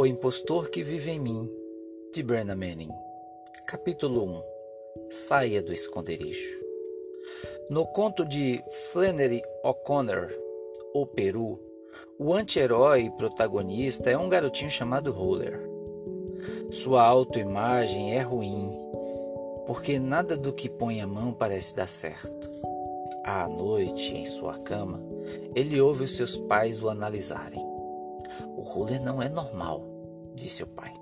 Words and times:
O 0.00 0.06
Impostor 0.06 0.70
que 0.70 0.80
Vive 0.80 1.10
em 1.10 1.18
Mim, 1.18 1.50
de 2.14 2.22
Brenna 2.22 2.54
Manning. 2.54 2.92
Capítulo 3.66 4.22
1 4.26 4.42
Saia 5.10 5.60
do 5.60 5.72
Esconderijo. 5.72 6.64
No 7.68 7.84
conto 7.84 8.24
de 8.24 8.62
Flannery 8.92 9.42
O'Connor, 9.64 10.28
O 10.94 11.04
Peru, 11.04 11.58
o 12.16 12.32
anti-herói 12.32 13.10
protagonista 13.18 14.08
é 14.08 14.16
um 14.16 14.28
garotinho 14.28 14.70
chamado 14.70 15.10
Roller. 15.10 15.68
Sua 16.70 17.02
autoimagem 17.02 18.14
é 18.14 18.20
ruim, 18.20 18.70
porque 19.66 19.98
nada 19.98 20.36
do 20.36 20.52
que 20.52 20.68
põe 20.68 21.00
a 21.00 21.08
mão 21.08 21.32
parece 21.32 21.74
dar 21.74 21.88
certo. 21.88 22.48
À 23.24 23.48
noite, 23.48 24.16
em 24.16 24.24
sua 24.24 24.58
cama, 24.58 25.02
ele 25.56 25.80
ouve 25.80 26.04
os 26.04 26.14
seus 26.14 26.36
pais 26.36 26.80
o 26.80 26.88
analisarem. 26.88 27.66
O 28.56 28.60
Roller 28.60 29.00
não 29.02 29.22
é 29.22 29.28
normal, 29.28 29.87
disse 30.38 30.62
o 30.62 30.66
pai. 30.66 30.92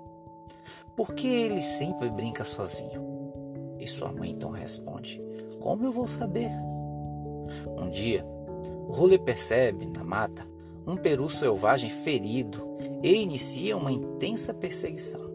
Por 0.95 1.13
que 1.13 1.27
ele 1.27 1.61
sempre 1.61 2.09
brinca 2.09 2.43
sozinho? 2.43 3.33
E 3.79 3.85
sua 3.85 4.11
mãe 4.11 4.31
então 4.31 4.49
responde: 4.49 5.21
Como 5.61 5.85
eu 5.85 5.91
vou 5.91 6.07
saber? 6.07 6.49
Um 7.77 7.89
dia, 7.89 8.25
Roller 8.87 9.19
percebe, 9.19 9.85
na 9.85 10.03
mata, 10.03 10.47
um 10.85 10.95
peru 10.95 11.29
selvagem 11.29 11.89
ferido 11.89 12.65
e 13.03 13.13
inicia 13.13 13.77
uma 13.77 13.91
intensa 13.91 14.53
perseguição. 14.53 15.27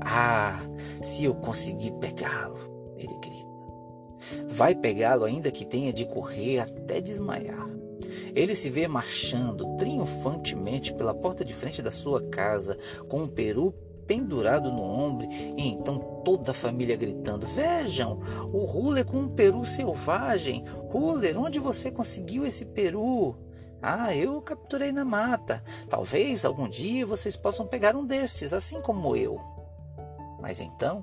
Ah, 0.00 0.60
se 1.02 1.24
eu 1.24 1.34
conseguir 1.34 1.92
pegá-lo, 1.92 2.58
ele 2.96 3.14
grita. 3.18 4.46
Vai 4.48 4.74
pegá-lo 4.74 5.24
ainda 5.24 5.50
que 5.50 5.64
tenha 5.64 5.92
de 5.92 6.04
correr 6.04 6.60
até 6.60 7.00
desmaiar. 7.00 7.75
Ele 8.36 8.54
se 8.54 8.68
vê 8.68 8.86
marchando 8.86 9.78
triunfantemente 9.78 10.92
pela 10.92 11.14
porta 11.14 11.42
de 11.42 11.54
frente 11.54 11.80
da 11.80 11.90
sua 11.90 12.20
casa, 12.28 12.76
com 13.08 13.22
um 13.22 13.28
peru 13.28 13.72
pendurado 14.06 14.70
no 14.70 14.82
ombro, 14.82 15.26
e 15.30 15.68
então 15.68 16.20
toda 16.22 16.50
a 16.50 16.54
família 16.54 16.96
gritando: 16.96 17.46
Vejam, 17.46 18.20
o 18.52 18.66
Ruler 18.66 19.06
com 19.06 19.20
um 19.20 19.28
peru 19.30 19.64
selvagem! 19.64 20.66
Ruler, 20.90 21.40
onde 21.40 21.58
você 21.58 21.90
conseguiu 21.90 22.44
esse 22.44 22.66
peru? 22.66 23.38
Ah, 23.80 24.14
eu 24.14 24.36
o 24.36 24.42
capturei 24.42 24.92
na 24.92 25.04
mata. 25.04 25.64
Talvez 25.88 26.44
algum 26.44 26.68
dia 26.68 27.06
vocês 27.06 27.36
possam 27.36 27.66
pegar 27.66 27.96
um 27.96 28.06
destes, 28.06 28.52
assim 28.52 28.82
como 28.82 29.16
eu. 29.16 29.40
Mas 30.42 30.60
então, 30.60 31.02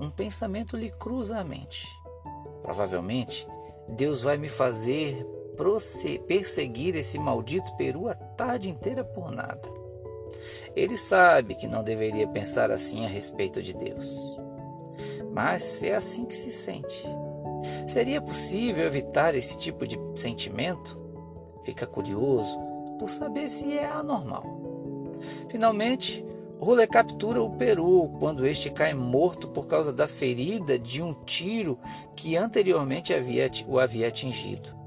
um 0.00 0.10
pensamento 0.10 0.74
lhe 0.74 0.90
cruza 0.90 1.38
a 1.38 1.44
mente. 1.44 1.86
Provavelmente, 2.62 3.46
Deus 3.88 4.22
vai 4.22 4.38
me 4.38 4.48
fazer 4.48 5.26
perseguir 6.26 6.96
esse 6.96 7.18
maldito 7.18 7.74
peru 7.76 8.08
a 8.08 8.14
tarde 8.14 8.70
inteira 8.70 9.04
por 9.04 9.30
nada. 9.30 9.68
Ele 10.74 10.96
sabe 10.96 11.54
que 11.54 11.66
não 11.66 11.84
deveria 11.84 12.26
pensar 12.26 12.70
assim 12.70 13.04
a 13.04 13.08
respeito 13.08 13.62
de 13.62 13.74
Deus. 13.74 14.38
Mas 15.32 15.82
é 15.82 15.94
assim 15.94 16.24
que 16.24 16.36
se 16.36 16.50
sente. 16.50 17.06
Seria 17.86 18.20
possível 18.20 18.86
evitar 18.86 19.34
esse 19.34 19.58
tipo 19.58 19.86
de 19.86 19.98
sentimento? 20.14 20.98
Fica 21.64 21.86
curioso 21.86 22.58
por 22.98 23.08
saber 23.08 23.48
se 23.48 23.76
é 23.76 23.86
anormal. 23.86 24.44
Finalmente, 25.48 26.24
Rule 26.58 26.86
captura 26.86 27.42
o 27.42 27.50
peru 27.50 28.08
quando 28.20 28.46
este 28.46 28.70
cai 28.70 28.94
morto 28.94 29.48
por 29.48 29.66
causa 29.66 29.92
da 29.92 30.06
ferida 30.06 30.78
de 30.78 31.02
um 31.02 31.12
tiro 31.12 31.76
que 32.14 32.36
anteriormente 32.36 33.12
havia, 33.12 33.50
o 33.66 33.80
havia 33.80 34.06
atingido. 34.06 34.81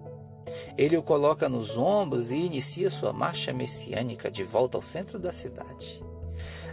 Ele 0.77 0.97
o 0.97 1.03
coloca 1.03 1.47
nos 1.47 1.77
ombros 1.77 2.31
e 2.31 2.35
inicia 2.35 2.89
sua 2.89 3.13
marcha 3.13 3.53
messiânica 3.53 4.29
de 4.29 4.43
volta 4.43 4.77
ao 4.77 4.81
centro 4.81 5.17
da 5.17 5.31
cidade. 5.31 6.03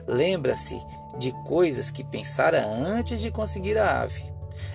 Lembra-se 0.07 0.81
de 1.19 1.33
coisas 1.45 1.91
que 1.91 2.03
pensara 2.03 2.67
antes 2.67 3.21
de 3.21 3.31
conseguir 3.31 3.79
a 3.79 4.03
ave. 4.03 4.25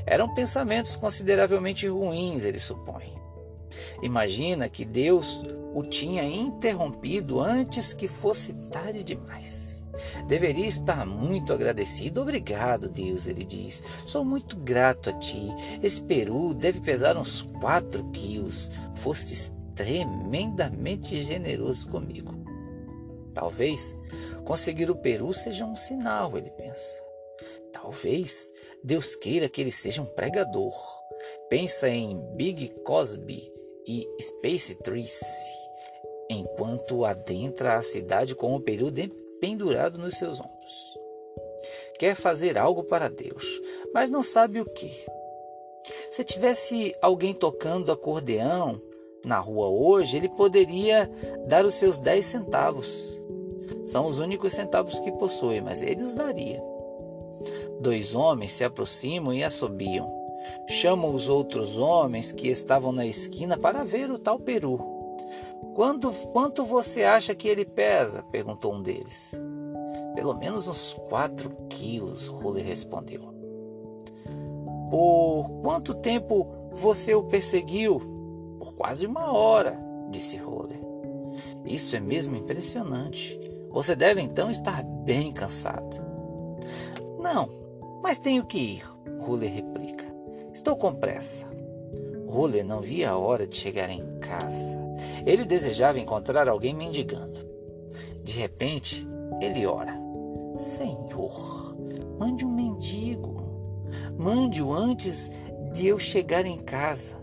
Eram 0.06 0.34
pensamentos 0.34 0.96
consideravelmente 0.96 1.88
ruins, 1.88 2.46
ele 2.46 2.60
supõe. 2.60 3.18
Imagina 4.02 4.70
que 4.70 4.86
Deus 4.86 5.44
o 5.74 5.84
tinha 5.84 6.24
interrompido 6.24 7.42
antes 7.42 7.94
que 7.94 8.08
fosse 8.08 8.54
tarde 8.72 9.04
demais. 9.04 9.77
Deveria 10.28 10.68
estar 10.68 11.06
muito 11.06 11.54
agradecido. 11.54 12.22
Obrigado, 12.22 12.90
Deus, 12.90 13.28
ele 13.28 13.44
diz. 13.44 13.84
Sou 14.06 14.24
muito 14.24 14.56
grato 14.58 15.10
a 15.10 15.14
ti. 15.14 15.48
Esse 15.82 16.02
peru 16.02 16.54
deve 16.54 16.82
pesar 16.82 17.18
uns 17.18 17.42
quatro 17.60 18.04
quilos. 18.12 18.72
Fostes 18.96 19.54
tremendamente 19.76 21.24
generoso 21.24 21.90
comigo. 21.90 22.36
Talvez 23.34 23.96
conseguir 24.44 24.90
o 24.90 24.96
peru 24.96 25.34
seja 25.34 25.66
um 25.66 25.76
sinal, 25.76 26.38
ele 26.38 26.50
pensa. 26.52 27.02
Talvez 27.72 28.52
Deus 28.84 29.16
queira 29.16 29.48
que 29.48 29.62
ele 29.62 29.72
seja 29.72 30.02
um 30.02 30.06
pregador. 30.06 30.74
Pensa 31.50 31.88
em 31.90 32.20
Big 32.36 32.70
Cosby 32.84 33.52
e 33.88 34.08
Space 34.20 34.76
Tracy 34.76 35.26
enquanto 36.30 37.06
adentra 37.06 37.76
a 37.76 37.82
cidade 37.82 38.36
com 38.36 38.54
o 38.56 38.60
peru 38.60 38.92
pendurado 39.40 39.98
nos 39.98 40.16
seus 40.16 40.40
ombros. 40.40 40.98
Quer 42.00 42.16
fazer 42.16 42.58
algo 42.58 42.84
para 42.84 43.10
Deus, 43.10 43.46
mas 43.94 44.10
não 44.10 44.22
sabe 44.22 44.62
o 44.62 44.66
que. 44.66 44.92
Se 46.12 46.24
tivesse 46.24 46.96
alguém 47.02 47.34
tocando 47.34 47.92
acordeão 47.92 48.82
na 49.26 49.40
rua 49.40 49.68
hoje, 49.68 50.18
ele 50.18 50.30
poderia 50.30 51.10
dar 51.48 51.66
os 51.66 51.76
seus 51.76 51.98
dez 51.98 52.26
centavos. 52.26 53.22
São 53.86 54.06
os 54.06 54.20
únicos 54.20 54.54
centavos 54.54 55.00
que 55.00 55.12
possui, 55.14 55.62
mas 55.62 55.82
ele 55.82 56.04
os 56.04 56.14
daria. 56.14 56.62
Dois 57.80 58.16
homens 58.16 58.52
se 58.52 58.64
aproximam 58.64 59.34
e 59.34 59.44
assobiam. 59.44 60.16
Chamam 60.70 61.14
os 61.14 61.30
outros 61.30 61.78
homens 61.78 62.32
que 62.32 62.48
estavam 62.50 62.92
na 62.92 63.06
esquina 63.06 63.58
para 63.58 63.84
ver 63.84 64.12
o 64.12 64.20
tal 64.20 64.40
peru. 64.40 64.97
Quanto, 65.78 66.12
quanto 66.12 66.66
você 66.66 67.04
acha 67.04 67.36
que 67.36 67.48
ele 67.48 67.64
pesa? 67.64 68.24
perguntou 68.32 68.74
um 68.74 68.82
deles. 68.82 69.40
Pelo 70.16 70.34
menos 70.34 70.68
uns 70.68 70.96
quatro 71.08 71.52
quilos, 71.70 72.26
Rule 72.26 72.64
respondeu. 72.64 73.22
Por 74.90 75.62
quanto 75.62 75.94
tempo 75.94 76.48
você 76.74 77.14
o 77.14 77.26
perseguiu? 77.26 78.02
Por 78.58 78.74
quase 78.74 79.06
uma 79.06 79.32
hora, 79.32 79.80
disse 80.10 80.36
Rule. 80.36 80.82
Isso 81.64 81.96
é 81.96 82.00
mesmo 82.00 82.36
impressionante. 82.36 83.40
Você 83.70 83.96
deve 83.96 84.20
então 84.20 84.50
estar 84.50 84.82
bem 84.82 85.32
cansado. 85.32 85.96
Não, 87.20 87.48
mas 88.02 88.18
tenho 88.18 88.44
que 88.48 88.58
ir, 88.58 88.84
Rule 89.20 89.46
replica. 89.46 90.12
Estou 90.52 90.76
com 90.76 90.96
pressa. 90.96 91.46
Rule 92.28 92.64
não 92.64 92.82
via 92.82 93.12
a 93.12 93.18
hora 93.20 93.46
de 93.46 93.56
chegar 93.56 93.92
em 93.92 94.18
casa. 94.18 94.87
Ele 95.26 95.46
desejava 95.46 96.00
encontrar 96.00 96.48
alguém 96.48 96.74
mendigando. 96.74 97.40
De 98.24 98.34
repente, 98.34 99.08
ele 99.42 99.66
ora: 99.66 99.94
Senhor, 100.58 101.76
mande 102.18 102.46
um 102.46 102.52
mendigo. 102.52 103.38
Mande-o 104.18 104.74
antes 104.74 105.32
de 105.74 105.88
eu 105.88 106.00
chegar 106.00 106.46
em 106.46 106.60
casa. 106.60 107.18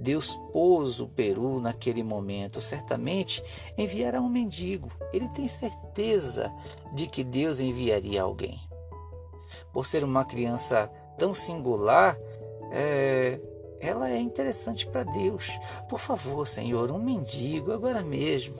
Deus 0.00 0.36
pôs 0.52 1.00
o 1.00 1.08
peru 1.08 1.60
naquele 1.60 2.02
momento. 2.02 2.60
Certamente 2.60 3.42
enviará 3.76 4.20
um 4.20 4.28
mendigo. 4.28 4.90
Ele 5.12 5.28
tem 5.28 5.48
certeza 5.48 6.52
de 6.94 7.06
que 7.06 7.24
Deus 7.24 7.60
enviaria 7.60 8.22
alguém. 8.22 8.58
Por 9.72 9.86
ser 9.86 10.04
uma 10.04 10.24
criança 10.24 10.90
tão 11.18 11.34
singular, 11.34 12.16
é, 12.72 13.40
ela 13.80 14.10
é 14.10 14.18
interessante 14.18 14.86
para 14.86 15.04
Deus. 15.04 15.58
Por 15.88 16.00
favor, 16.00 16.46
Senhor, 16.46 16.90
um 16.90 16.98
mendigo 16.98 17.72
agora 17.72 18.02
mesmo. 18.02 18.54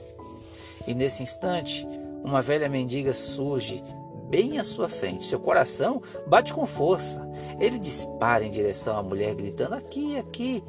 E 0.87 0.93
nesse 0.93 1.23
instante, 1.23 1.85
uma 2.23 2.41
velha 2.41 2.69
mendiga 2.69 3.13
surge 3.13 3.83
bem 4.29 4.57
à 4.57 4.63
sua 4.63 4.87
frente. 4.87 5.25
Seu 5.25 5.39
coração 5.39 6.01
bate 6.27 6.53
com 6.53 6.65
força. 6.65 7.29
Ele 7.59 7.79
dispara 7.79 8.43
em 8.43 8.51
direção 8.51 8.97
à 8.97 9.03
mulher, 9.03 9.35
gritando: 9.35 9.75
Aqui, 9.75 10.17
aqui. 10.17 10.63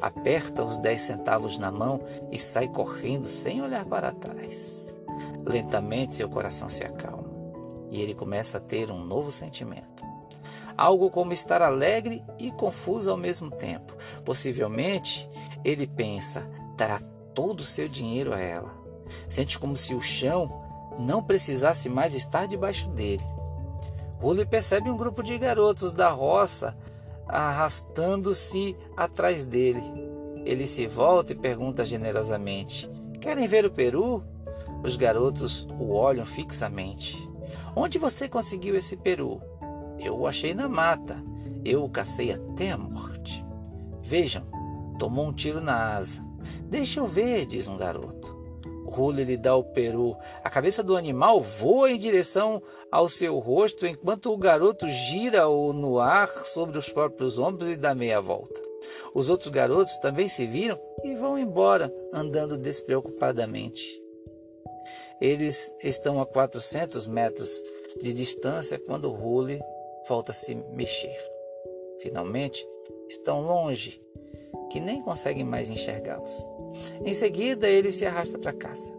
Aperta 0.00 0.62
os 0.62 0.76
dez 0.76 1.00
centavos 1.00 1.56
na 1.56 1.70
mão 1.70 2.02
e 2.30 2.38
sai 2.38 2.68
correndo 2.68 3.26
sem 3.26 3.62
olhar 3.62 3.86
para 3.86 4.12
trás. 4.12 4.94
Lentamente, 5.42 6.14
seu 6.14 6.28
coração 6.28 6.68
se 6.68 6.84
acalma 6.84 7.26
e 7.90 8.00
ele 8.00 8.14
começa 8.14 8.58
a 8.58 8.60
ter 8.60 8.90
um 8.90 9.02
novo 9.02 9.32
sentimento 9.32 10.04
algo 10.76 11.10
como 11.10 11.32
estar 11.32 11.62
alegre 11.62 12.22
e 12.38 12.50
confuso 12.50 13.10
ao 13.10 13.16
mesmo 13.16 13.50
tempo. 13.50 13.94
Possivelmente, 14.24 15.28
ele 15.64 15.86
pensa, 15.86 16.46
dará 16.76 17.00
todo 17.34 17.60
o 17.60 17.64
seu 17.64 17.88
dinheiro 17.88 18.32
a 18.32 18.40
ela. 18.40 18.74
Sente 19.28 19.58
como 19.58 19.76
se 19.76 19.94
o 19.94 20.00
chão 20.00 20.64
não 20.98 21.22
precisasse 21.22 21.88
mais 21.88 22.14
estar 22.14 22.46
debaixo 22.46 22.88
dele. 22.90 23.24
Rully 24.20 24.46
percebe 24.46 24.90
um 24.90 24.96
grupo 24.96 25.22
de 25.22 25.36
garotos 25.38 25.92
da 25.92 26.08
roça 26.08 26.76
arrastando-se 27.28 28.76
atrás 28.96 29.44
dele. 29.44 29.82
Ele 30.44 30.66
se 30.66 30.86
volta 30.86 31.32
e 31.32 31.36
pergunta 31.36 31.84
generosamente: 31.84 32.88
Querem 33.20 33.46
ver 33.46 33.66
o 33.66 33.70
peru? 33.70 34.22
Os 34.82 34.96
garotos 34.96 35.66
o 35.78 35.92
olham 35.92 36.24
fixamente. 36.24 37.28
Onde 37.74 37.98
você 37.98 38.28
conseguiu 38.28 38.76
esse 38.76 38.96
peru? 38.96 39.42
Eu 40.06 40.20
o 40.20 40.26
achei 40.28 40.54
na 40.54 40.68
mata. 40.68 41.20
Eu 41.64 41.82
o 41.82 41.90
cacei 41.90 42.30
até 42.30 42.70
a 42.70 42.78
morte. 42.78 43.44
Vejam, 44.00 44.44
tomou 45.00 45.26
um 45.26 45.32
tiro 45.32 45.60
na 45.60 45.96
asa. 45.96 46.24
Deixa 46.62 47.00
eu 47.00 47.08
ver, 47.08 47.44
diz 47.44 47.66
um 47.66 47.76
garoto. 47.76 48.36
Rulli 48.86 49.24
lhe 49.24 49.36
dá 49.36 49.56
o 49.56 49.64
peru. 49.64 50.16
A 50.44 50.48
cabeça 50.48 50.80
do 50.80 50.96
animal 50.96 51.40
voa 51.40 51.90
em 51.90 51.98
direção 51.98 52.62
ao 52.90 53.08
seu 53.08 53.36
rosto, 53.40 53.84
enquanto 53.84 54.32
o 54.32 54.38
garoto 54.38 54.88
gira-o 54.88 55.72
no 55.72 55.98
ar 55.98 56.28
sobre 56.28 56.78
os 56.78 56.88
próprios 56.88 57.36
ombros 57.36 57.68
e 57.68 57.76
dá 57.76 57.92
meia 57.92 58.20
volta. 58.20 58.62
Os 59.12 59.28
outros 59.28 59.48
garotos 59.48 59.98
também 59.98 60.28
se 60.28 60.46
viram 60.46 60.78
e 61.02 61.16
vão 61.16 61.36
embora, 61.36 61.92
andando 62.14 62.56
despreocupadamente. 62.56 64.00
Eles 65.20 65.74
estão 65.82 66.20
a 66.20 66.26
400 66.26 67.08
metros 67.08 67.50
de 68.00 68.14
distância 68.14 68.78
quando 68.78 69.10
Rulli 69.10 69.60
volta 70.08 70.32
a 70.32 70.34
se 70.34 70.54
mexer. 70.54 71.16
Finalmente, 71.98 72.66
estão 73.08 73.40
longe, 73.40 74.00
que 74.70 74.80
nem 74.80 75.02
conseguem 75.02 75.44
mais 75.44 75.70
enxergá-los. 75.70 76.48
Em 77.04 77.14
seguida, 77.14 77.68
ele 77.68 77.92
se 77.92 78.04
arrasta 78.04 78.38
para 78.38 78.52
casa. 78.52 78.92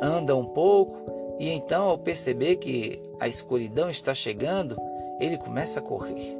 Anda 0.00 0.34
um 0.34 0.46
pouco 0.46 1.04
e 1.38 1.48
então, 1.50 1.90
ao 1.90 1.98
perceber 1.98 2.56
que 2.56 3.02
a 3.18 3.26
escuridão 3.26 3.90
está 3.90 4.14
chegando, 4.14 4.76
ele 5.20 5.36
começa 5.36 5.80
a 5.80 5.82
correr. 5.82 6.36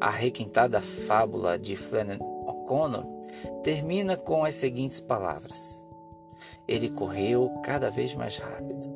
A 0.00 0.10
requintada 0.10 0.80
fábula 0.80 1.58
de 1.58 1.76
Flannery 1.76 2.20
O'Connor 2.46 3.04
termina 3.62 4.16
com 4.16 4.44
as 4.44 4.54
seguintes 4.54 5.00
palavras: 5.00 5.84
Ele 6.66 6.90
correu 6.90 7.50
cada 7.62 7.90
vez 7.90 8.14
mais 8.14 8.38
rápido, 8.38 8.93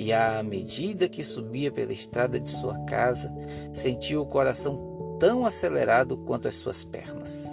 e 0.00 0.14
à 0.14 0.42
medida 0.42 1.10
que 1.10 1.22
subia 1.22 1.70
pela 1.70 1.92
estrada 1.92 2.40
de 2.40 2.48
sua 2.48 2.78
casa, 2.86 3.30
sentiu 3.70 4.22
o 4.22 4.26
coração 4.26 5.18
tão 5.18 5.44
acelerado 5.44 6.16
quanto 6.16 6.48
as 6.48 6.56
suas 6.56 6.82
pernas. 6.82 7.50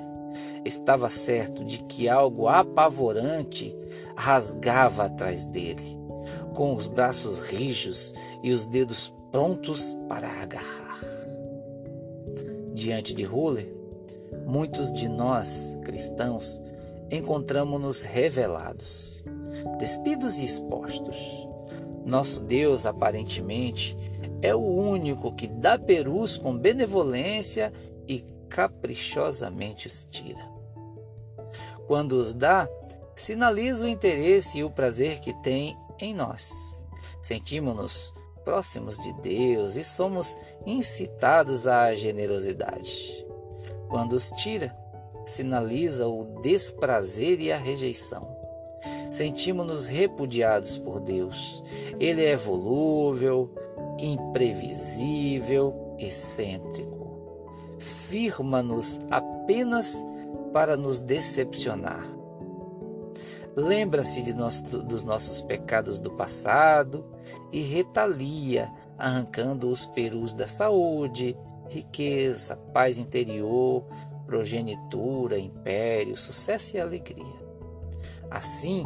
Estava 0.63 1.09
certo 1.09 1.65
de 1.65 1.83
que 1.83 2.07
algo 2.07 2.47
apavorante 2.47 3.75
rasgava 4.15 5.03
atrás 5.03 5.45
dele, 5.45 5.99
com 6.55 6.73
os 6.73 6.88
braços 6.88 7.41
rijos 7.41 8.13
e 8.41 8.53
os 8.53 8.65
dedos 8.65 9.13
prontos 9.29 9.97
para 10.07 10.29
agarrar. 10.41 11.01
Diante 12.73 13.13
de 13.13 13.27
Huller, 13.27 13.69
muitos 14.45 14.89
de 14.94 15.09
nós, 15.09 15.77
cristãos, 15.83 16.61
encontramos-nos 17.11 18.03
revelados, 18.03 19.21
despidos 19.77 20.39
e 20.39 20.45
expostos. 20.45 21.45
Nosso 22.07 22.39
Deus, 22.39 22.86
aparentemente, 22.86 23.98
é 24.42 24.56
o 24.56 24.62
único 24.62 25.36
que 25.36 25.45
dá 25.45 25.77
perus 25.77 26.38
com 26.38 26.57
benevolência 26.57 27.74
e 28.07 28.24
caprichosamente 28.48 29.88
os 29.88 30.07
tira. 30.09 30.50
Quando 31.86 32.13
os 32.13 32.33
dá, 32.33 32.65
sinaliza 33.13 33.86
o 33.86 33.89
interesse 33.89 34.59
e 34.59 34.63
o 34.63 34.71
prazer 34.71 35.19
que 35.19 35.33
tem 35.42 35.77
em 36.00 36.13
nós. 36.13 36.80
Sentimos-nos 37.21 38.13
próximos 38.45 38.98
de 39.00 39.12
Deus 39.21 39.75
e 39.75 39.83
somos 39.83 40.38
incitados 40.65 41.68
à 41.68 41.94
generosidade. 41.94 43.27
Quando 43.89 44.13
os 44.13 44.31
tira, 44.31 44.74
sinaliza 45.25 46.07
o 46.07 46.39
desprazer 46.42 47.42
e 47.42 47.51
a 47.51 47.57
rejeição. 47.57 48.37
Sentimos-nos 49.12 49.88
repudiados 49.88 50.78
por 50.78 51.00
Deus. 51.00 51.63
Ele 52.00 52.24
é 52.24 52.36
volúvel, 52.36 53.50
imprevisível, 54.00 55.95
excêntrico 56.00 56.98
firma-nos 58.10 59.00
apenas 59.12 60.04
para 60.54 60.78
nos 60.78 61.00
decepcionar. 61.00 62.06
Lembra-se 63.56 64.22
dos 64.31 65.04
nossos 65.04 65.42
pecados 65.42 65.98
do 65.98 66.12
passado 66.12 67.06
e 67.51 67.62
retalia, 67.62 68.72
arrancando 68.98 69.69
os 69.69 69.86
perus 69.86 70.33
da 70.33 70.48
saúde, 70.48 71.36
riqueza, 71.69 72.56
paz 72.56 73.00
interior, 73.00 73.83
progenitura, 74.28 75.40
império, 75.40 76.16
sucesso 76.16 76.78
e 76.78 76.80
alegria. 76.80 77.46
Assim, 78.29 78.83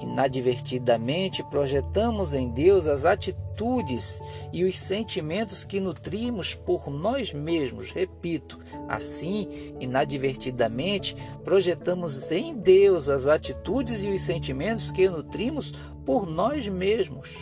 Inadvertidamente 0.00 1.44
projetamos 1.44 2.32
em 2.32 2.48
Deus 2.48 2.86
as 2.86 3.04
atitudes 3.04 4.22
e 4.50 4.64
os 4.64 4.78
sentimentos 4.78 5.62
que 5.62 5.78
nutrimos 5.78 6.54
por 6.54 6.88
nós 6.88 7.34
mesmos. 7.34 7.92
Repito, 7.92 8.58
assim, 8.88 9.74
inadvertidamente 9.78 11.14
projetamos 11.44 12.32
em 12.32 12.54
Deus 12.54 13.10
as 13.10 13.26
atitudes 13.26 14.02
e 14.02 14.08
os 14.08 14.22
sentimentos 14.22 14.90
que 14.90 15.06
nutrimos 15.06 15.72
por 16.06 16.26
nós 16.26 16.66
mesmos. 16.66 17.36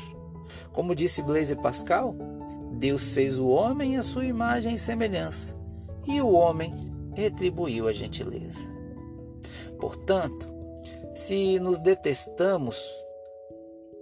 Como 0.73 0.97
disse 0.97 1.23
Blaise 1.23 1.55
Pascal, 1.55 2.17
Deus 2.73 3.13
fez 3.13 3.39
o 3.39 3.47
homem 3.47 3.97
à 3.97 4.03
sua 4.03 4.25
imagem 4.25 4.75
e 4.75 4.79
semelhança, 4.79 5.57
e 6.07 6.21
o 6.21 6.33
homem 6.33 6.73
retribuiu 7.15 7.87
a 7.87 7.93
gentileza. 7.93 8.69
Portanto, 9.79 10.58
se 11.19 11.59
nos 11.59 11.81
detestamos, 11.81 13.05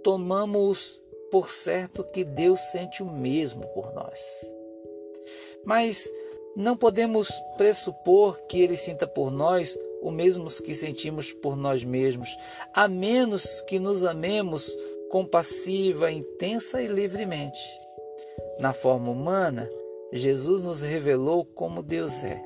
tomamos 0.03 1.01
por 1.31 1.49
certo 1.49 2.03
que 2.03 2.23
Deus 2.23 2.59
sente 2.59 3.01
o 3.01 3.07
mesmo 3.07 3.65
por 3.69 3.91
nós. 3.91 4.21
Mas 5.65 6.11
não 6.55 6.77
podemos 6.77 7.27
pressupor 7.57 8.39
que 8.43 8.61
Ele 8.61 8.77
sinta 8.77 9.07
por 9.07 9.31
nós 9.31 9.79
o 10.03 10.11
mesmo 10.11 10.45
que 10.61 10.75
sentimos 10.75 11.33
por 11.33 11.57
nós 11.57 11.83
mesmos, 11.83 12.29
a 12.71 12.87
menos 12.87 13.61
que 13.61 13.79
nos 13.79 14.05
amemos 14.05 14.71
compassiva, 15.09 16.11
intensa 16.11 16.83
e 16.83 16.87
livremente. 16.87 17.59
Na 18.59 18.73
forma 18.73 19.09
humana, 19.09 19.67
Jesus 20.13 20.61
nos 20.61 20.83
revelou 20.83 21.43
como 21.43 21.81
Deus 21.81 22.23
é. 22.23 22.43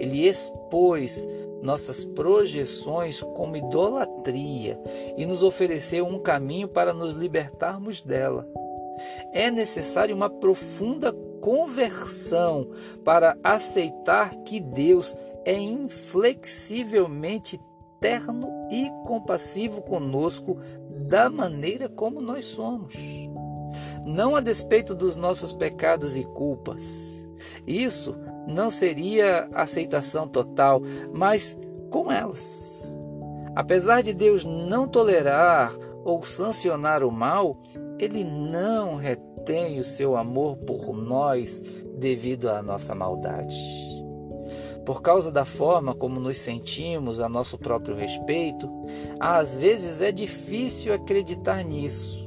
Ele 0.00 0.26
expôs 0.26 1.24
nossas 1.62 2.04
projeções 2.04 3.20
como 3.20 3.56
idolatria 3.56 4.80
e 5.16 5.26
nos 5.26 5.42
ofereceu 5.42 6.06
um 6.06 6.18
caminho 6.18 6.68
para 6.68 6.92
nos 6.92 7.14
libertarmos 7.14 8.02
dela. 8.02 8.46
É 9.32 9.50
necessário 9.50 10.14
uma 10.14 10.28
profunda 10.28 11.12
conversão 11.40 12.68
para 13.04 13.38
aceitar 13.42 14.34
que 14.42 14.60
Deus 14.60 15.16
é 15.44 15.56
inflexivelmente 15.56 17.60
terno 18.00 18.48
e 18.70 18.90
compassivo 19.06 19.82
conosco 19.82 20.58
da 20.90 21.30
maneira 21.30 21.88
como 21.88 22.20
nós 22.20 22.44
somos. 22.44 22.94
Não 24.04 24.36
a 24.36 24.40
despeito 24.40 24.94
dos 24.94 25.16
nossos 25.16 25.52
pecados 25.52 26.16
e 26.16 26.24
culpas. 26.24 27.26
Isso 27.66 28.14
não 28.48 28.70
seria 28.70 29.48
aceitação 29.52 30.26
total, 30.26 30.80
mas 31.12 31.58
com 31.90 32.10
elas. 32.10 32.98
Apesar 33.54 34.02
de 34.02 34.12
Deus 34.12 34.44
não 34.44 34.88
tolerar 34.88 35.72
ou 36.04 36.22
sancionar 36.22 37.04
o 37.04 37.12
mal, 37.12 37.60
ele 37.98 38.24
não 38.24 38.96
retém 38.96 39.78
o 39.78 39.84
seu 39.84 40.16
amor 40.16 40.56
por 40.58 40.96
nós 40.96 41.60
devido 41.98 42.48
à 42.48 42.62
nossa 42.62 42.94
maldade. 42.94 43.56
Por 44.86 45.02
causa 45.02 45.30
da 45.30 45.44
forma 45.44 45.94
como 45.94 46.18
nos 46.18 46.38
sentimos 46.38 47.20
a 47.20 47.28
nosso 47.28 47.58
próprio 47.58 47.94
respeito, 47.94 48.70
às 49.20 49.54
vezes 49.56 50.00
é 50.00 50.10
difícil 50.10 50.94
acreditar 50.94 51.62
nisso. 51.62 52.26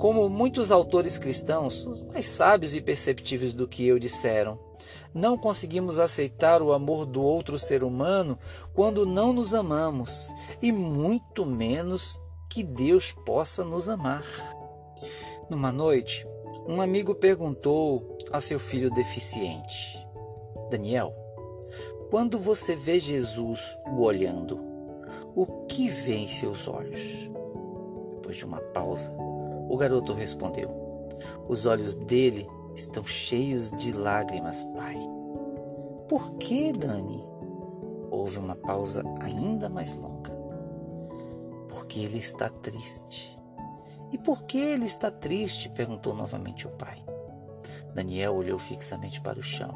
Como 0.00 0.28
muitos 0.28 0.72
autores 0.72 1.16
cristãos, 1.16 1.86
os 1.86 2.04
mais 2.04 2.26
sábios 2.26 2.74
e 2.74 2.80
perceptíveis 2.80 3.54
do 3.54 3.68
que 3.68 3.86
eu 3.86 3.98
disseram, 4.00 4.58
não 5.14 5.38
conseguimos 5.38 6.00
aceitar 6.00 6.60
o 6.60 6.72
amor 6.72 7.06
do 7.06 7.22
outro 7.22 7.58
ser 7.58 7.84
humano 7.84 8.36
quando 8.74 9.06
não 9.06 9.32
nos 9.32 9.54
amamos, 9.54 10.34
e 10.60 10.72
muito 10.72 11.46
menos 11.46 12.20
que 12.50 12.64
Deus 12.64 13.12
possa 13.24 13.64
nos 13.64 13.88
amar. 13.88 14.24
Numa 15.48 15.70
noite, 15.70 16.26
um 16.66 16.80
amigo 16.80 17.14
perguntou 17.14 18.18
a 18.32 18.40
seu 18.40 18.58
filho 18.58 18.90
deficiente: 18.90 20.04
Daniel, 20.70 21.14
quando 22.10 22.38
você 22.38 22.74
vê 22.74 22.98
Jesus 22.98 23.78
o 23.86 24.02
olhando, 24.02 24.58
o 25.34 25.46
que 25.66 25.88
vê 25.88 26.16
em 26.16 26.28
seus 26.28 26.66
olhos? 26.66 27.30
Depois 28.16 28.36
de 28.36 28.44
uma 28.44 28.60
pausa, 28.60 29.12
o 29.68 29.76
garoto 29.76 30.12
respondeu: 30.12 30.70
Os 31.48 31.66
olhos 31.66 31.94
dele 31.94 32.46
estão 32.74 33.04
cheios 33.04 33.70
de 33.72 33.92
lágrimas, 33.92 34.64
pai. 34.76 34.98
Por 36.08 36.34
que, 36.36 36.72
Dani? 36.72 37.24
Houve 38.10 38.38
uma 38.38 38.54
pausa 38.54 39.02
ainda 39.20 39.68
mais 39.68 39.96
longa. 39.96 40.32
porque 41.68 42.00
ele 42.00 42.18
está 42.18 42.48
triste. 42.48 43.38
E 44.10 44.18
por 44.18 44.44
que 44.44 44.58
ele 44.58 44.86
está 44.86 45.10
triste? 45.10 45.68
perguntou 45.68 46.14
novamente 46.14 46.66
o 46.66 46.70
pai. 46.70 47.04
Daniel 47.94 48.34
olhou 48.34 48.58
fixamente 48.58 49.20
para 49.20 49.38
o 49.38 49.42
chão. 49.42 49.72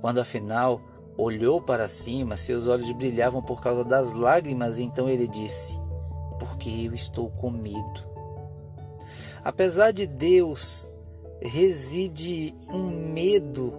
Quando 0.00 0.20
afinal 0.20 0.80
olhou 1.16 1.60
para 1.60 1.88
cima, 1.88 2.36
seus 2.36 2.66
olhos 2.66 2.90
brilhavam 2.92 3.42
por 3.42 3.60
causa 3.60 3.84
das 3.84 4.12
lágrimas, 4.12 4.78
e 4.78 4.82
então 4.82 5.08
ele 5.08 5.26
disse: 5.28 5.78
Porque 6.38 6.70
eu 6.86 6.94
estou 6.94 7.30
com 7.30 7.50
medo. 7.50 8.12
Apesar 9.44 9.92
de 9.92 10.06
Deus, 10.06 10.91
reside 11.42 12.54
um 12.72 13.12
medo 13.12 13.74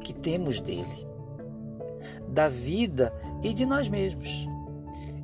que 0.00 0.12
temos 0.12 0.60
dele, 0.60 1.06
da 2.28 2.48
vida 2.48 3.14
e 3.42 3.52
de 3.52 3.64
nós 3.64 3.88
mesmos. 3.88 4.48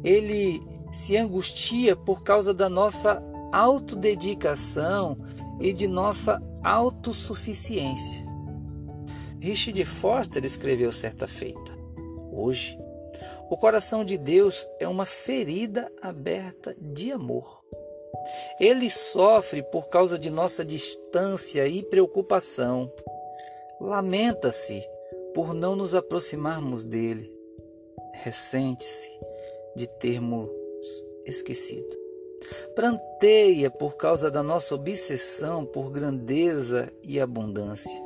Ele 0.02 0.62
se 0.92 1.16
angustia 1.16 1.96
por 1.96 2.22
causa 2.22 2.52
da 2.52 2.68
nossa 2.68 3.22
autodedicação 3.52 5.18
e 5.60 5.72
de 5.72 5.86
nossa 5.86 6.42
autossuficiência. 6.62 8.24
Richard 9.40 9.84
Foster 9.84 10.44
escreveu 10.44 10.92
certa 10.92 11.26
feita: 11.26 11.78
Hoje, 12.32 12.78
o 13.50 13.56
coração 13.56 14.04
de 14.04 14.16
Deus 14.16 14.68
é 14.78 14.86
uma 14.86 15.04
ferida 15.04 15.90
aberta 16.02 16.76
de 16.80 17.10
amor. 17.10 17.64
Ele 18.58 18.90
sofre 18.90 19.62
por 19.62 19.88
causa 19.88 20.18
de 20.18 20.30
nossa 20.30 20.64
distância 20.64 21.66
e 21.66 21.82
preocupação. 21.82 22.90
Lamenta-se 23.80 24.86
por 25.34 25.54
não 25.54 25.74
nos 25.74 25.94
aproximarmos 25.94 26.84
dele. 26.84 27.32
Ressente-se 28.12 29.10
de 29.74 29.86
termos 29.86 30.50
esquecido. 31.24 31.98
Pranteia 32.74 33.70
por 33.70 33.96
causa 33.96 34.30
da 34.30 34.42
nossa 34.42 34.74
obsessão 34.74 35.64
por 35.64 35.90
grandeza 35.90 36.92
e 37.02 37.20
abundância. 37.20 38.02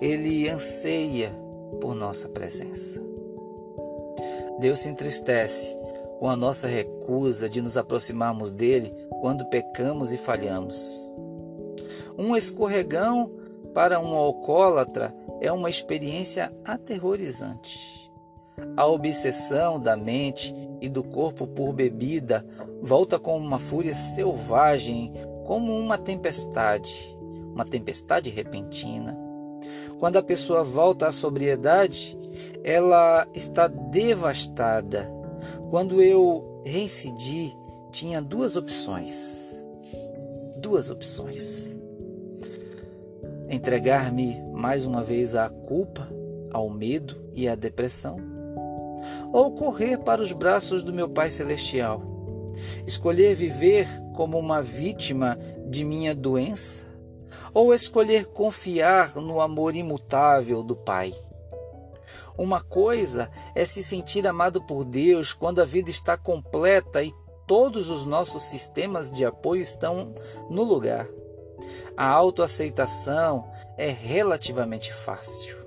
Ele 0.00 0.48
anseia 0.48 1.34
por 1.80 1.94
nossa 1.94 2.28
presença. 2.28 3.02
Deus 4.60 4.80
se 4.80 4.88
entristece 4.88 5.79
com 6.20 6.28
a 6.28 6.36
nossa 6.36 6.68
recusa 6.68 7.48
de 7.48 7.62
nos 7.62 7.78
aproximarmos 7.78 8.50
dele 8.50 8.90
quando 9.22 9.46
pecamos 9.46 10.12
e 10.12 10.18
falhamos. 10.18 11.10
Um 12.18 12.36
escorregão 12.36 13.32
para 13.72 13.98
um 13.98 14.14
alcoólatra 14.14 15.14
é 15.40 15.50
uma 15.50 15.70
experiência 15.70 16.52
aterrorizante. 16.62 18.12
A 18.76 18.86
obsessão 18.86 19.80
da 19.80 19.96
mente 19.96 20.54
e 20.78 20.90
do 20.90 21.02
corpo 21.02 21.46
por 21.46 21.72
bebida 21.72 22.46
volta 22.82 23.18
com 23.18 23.38
uma 23.38 23.58
fúria 23.58 23.94
selvagem, 23.94 25.14
como 25.46 25.74
uma 25.74 25.96
tempestade, 25.96 27.16
uma 27.54 27.64
tempestade 27.64 28.28
repentina. 28.28 29.18
Quando 29.98 30.18
a 30.18 30.22
pessoa 30.22 30.62
volta 30.62 31.06
à 31.06 31.12
sobriedade, 31.12 32.18
ela 32.62 33.26
está 33.32 33.66
devastada. 33.68 35.19
Quando 35.70 36.02
eu 36.02 36.62
reincidi, 36.66 37.56
tinha 37.90 38.20
duas 38.20 38.56
opções. 38.56 39.56
Duas 40.58 40.90
opções. 40.90 41.78
Entregar-me 43.48 44.40
mais 44.52 44.84
uma 44.84 45.02
vez 45.02 45.34
à 45.34 45.48
culpa, 45.48 46.08
ao 46.50 46.68
medo 46.68 47.16
e 47.32 47.48
à 47.48 47.54
depressão 47.54 48.30
ou 49.32 49.52
correr 49.52 49.98
para 49.98 50.20
os 50.20 50.32
braços 50.32 50.82
do 50.82 50.92
meu 50.92 51.08
Pai 51.08 51.30
Celestial. 51.30 52.02
Escolher 52.86 53.34
viver 53.34 53.88
como 54.14 54.38
uma 54.38 54.62
vítima 54.62 55.38
de 55.68 55.84
minha 55.84 56.14
doença, 56.14 56.84
ou 57.54 57.72
escolher 57.72 58.26
confiar 58.26 59.16
no 59.16 59.40
amor 59.40 59.74
imutável 59.74 60.62
do 60.62 60.76
Pai. 60.76 61.12
Uma 62.36 62.60
coisa 62.60 63.30
é 63.54 63.64
se 63.64 63.82
sentir 63.82 64.26
amado 64.26 64.62
por 64.62 64.84
Deus 64.84 65.32
quando 65.32 65.60
a 65.60 65.64
vida 65.64 65.90
está 65.90 66.16
completa 66.16 67.02
e 67.02 67.12
todos 67.46 67.90
os 67.90 68.06
nossos 68.06 68.42
sistemas 68.42 69.10
de 69.10 69.24
apoio 69.24 69.62
estão 69.62 70.14
no 70.48 70.62
lugar. 70.62 71.08
A 71.96 72.06
autoaceitação 72.06 73.50
é 73.76 73.88
relativamente 73.88 74.92
fácil. 74.92 75.58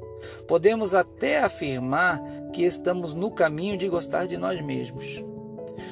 Podemos 0.48 0.96
até 0.96 1.44
afirmar 1.44 2.22
que 2.54 2.64
estamos 2.64 3.14
no 3.14 3.30
caminho 3.30 3.78
de 3.78 3.90
gostar 3.90 4.26
de 4.28 4.38
nós 4.38 4.62
mesmos. 4.62 5.24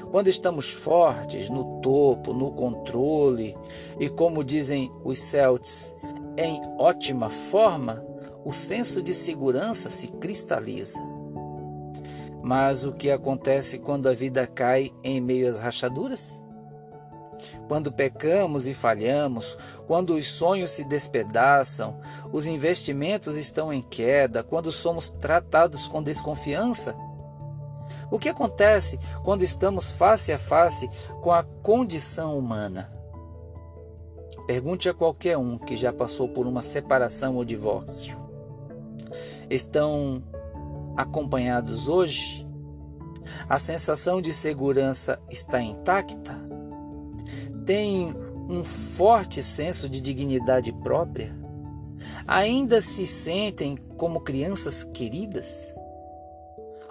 Quando 0.09 0.27
estamos 0.27 0.71
fortes, 0.71 1.49
no 1.49 1.81
topo, 1.81 2.33
no 2.33 2.51
controle 2.51 3.57
e, 3.99 4.09
como 4.09 4.43
dizem 4.43 4.91
os 5.03 5.19
Celts, 5.19 5.95
em 6.37 6.61
ótima 6.77 7.29
forma, 7.29 8.03
o 8.43 8.51
senso 8.51 9.01
de 9.01 9.13
segurança 9.13 9.89
se 9.89 10.07
cristaliza. 10.07 10.99
Mas 12.41 12.85
o 12.85 12.91
que 12.91 13.11
acontece 13.11 13.77
quando 13.77 14.09
a 14.09 14.13
vida 14.13 14.47
cai 14.47 14.91
em 15.03 15.21
meio 15.21 15.47
às 15.47 15.59
rachaduras? 15.59 16.41
Quando 17.67 17.91
pecamos 17.91 18.67
e 18.67 18.73
falhamos, 18.73 19.57
quando 19.87 20.15
os 20.15 20.27
sonhos 20.27 20.71
se 20.71 20.83
despedaçam, 20.83 21.99
os 22.31 22.47
investimentos 22.47 23.37
estão 23.37 23.71
em 23.71 23.81
queda, 23.81 24.43
quando 24.43 24.71
somos 24.71 25.09
tratados 25.09 25.87
com 25.87 26.01
desconfiança? 26.03 26.95
O 28.09 28.19
que 28.19 28.29
acontece 28.29 28.99
quando 29.23 29.43
estamos 29.43 29.89
face 29.89 30.33
a 30.33 30.39
face 30.39 30.89
com 31.21 31.31
a 31.31 31.43
condição 31.43 32.37
humana? 32.37 32.91
Pergunte 34.45 34.89
a 34.89 34.93
qualquer 34.93 35.37
um 35.37 35.57
que 35.57 35.75
já 35.75 35.93
passou 35.93 36.27
por 36.27 36.45
uma 36.45 36.61
separação 36.61 37.37
ou 37.37 37.45
divórcio. 37.45 38.20
Estão 39.51 40.23
acompanhados 40.97 41.87
hoje? 41.87 42.47
A 43.47 43.59
sensação 43.59 44.21
de 44.21 44.33
segurança 44.33 45.21
está 45.29 45.61
intacta? 45.61 46.51
têm 47.65 48.13
um 48.49 48.63
forte 48.63 49.41
senso 49.41 49.87
de 49.87 50.01
dignidade 50.01 50.71
própria? 50.71 51.33
Ainda 52.27 52.81
se 52.81 53.05
sentem 53.05 53.77
como 53.97 54.21
crianças 54.21 54.83
queridas? 54.83 55.73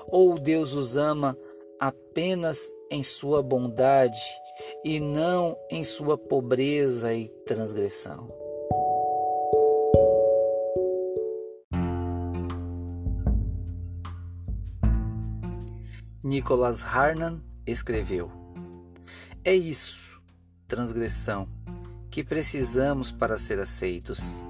Ou 0.08 0.38
Deus 0.38 0.72
os 0.72 0.96
ama 0.96 1.36
apenas 1.78 2.72
em 2.90 3.02
sua 3.02 3.42
bondade 3.42 4.20
e 4.84 5.00
não 5.00 5.56
em 5.70 5.84
sua 5.84 6.16
pobreza 6.16 7.12
e 7.12 7.28
transgressão? 7.46 8.39
Nicholas 16.30 16.84
Harnan 16.84 17.40
escreveu: 17.66 18.30
É 19.44 19.52
isso 19.52 20.22
transgressão 20.68 21.48
que 22.08 22.22
precisamos 22.22 23.10
para 23.10 23.36
ser 23.36 23.58
aceitos. 23.58 24.46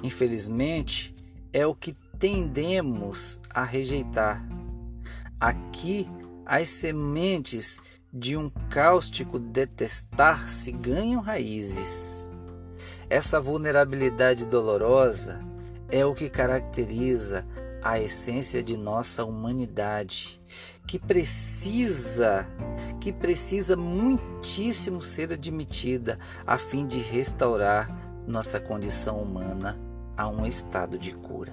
Infelizmente, 0.00 1.12
é 1.52 1.66
o 1.66 1.74
que 1.74 1.92
tendemos 2.20 3.40
a 3.50 3.64
rejeitar. 3.64 4.46
Aqui, 5.40 6.08
as 6.46 6.68
sementes 6.68 7.80
de 8.12 8.36
um 8.36 8.48
cáustico 8.70 9.40
detestar-se 9.40 10.70
ganham 10.70 11.20
raízes. 11.20 12.30
Essa 13.10 13.40
vulnerabilidade 13.40 14.46
dolorosa 14.46 15.44
é 15.90 16.06
o 16.06 16.14
que 16.14 16.30
caracteriza 16.30 17.44
a 17.84 18.00
essência 18.00 18.62
de 18.62 18.78
nossa 18.78 19.26
humanidade, 19.26 20.40
que 20.86 20.98
precisa, 20.98 22.46
que 23.00 23.12
precisa 23.12 23.76
muitíssimo 23.76 25.02
ser 25.02 25.32
admitida 25.32 26.18
a 26.46 26.58
fim 26.58 26.86
de 26.86 26.98
restaurar 26.98 27.88
nossa 28.26 28.60
condição 28.60 29.20
humana 29.20 29.78
a 30.16 30.28
um 30.28 30.46
estado 30.46 30.98
de 30.98 31.12
cura. 31.12 31.52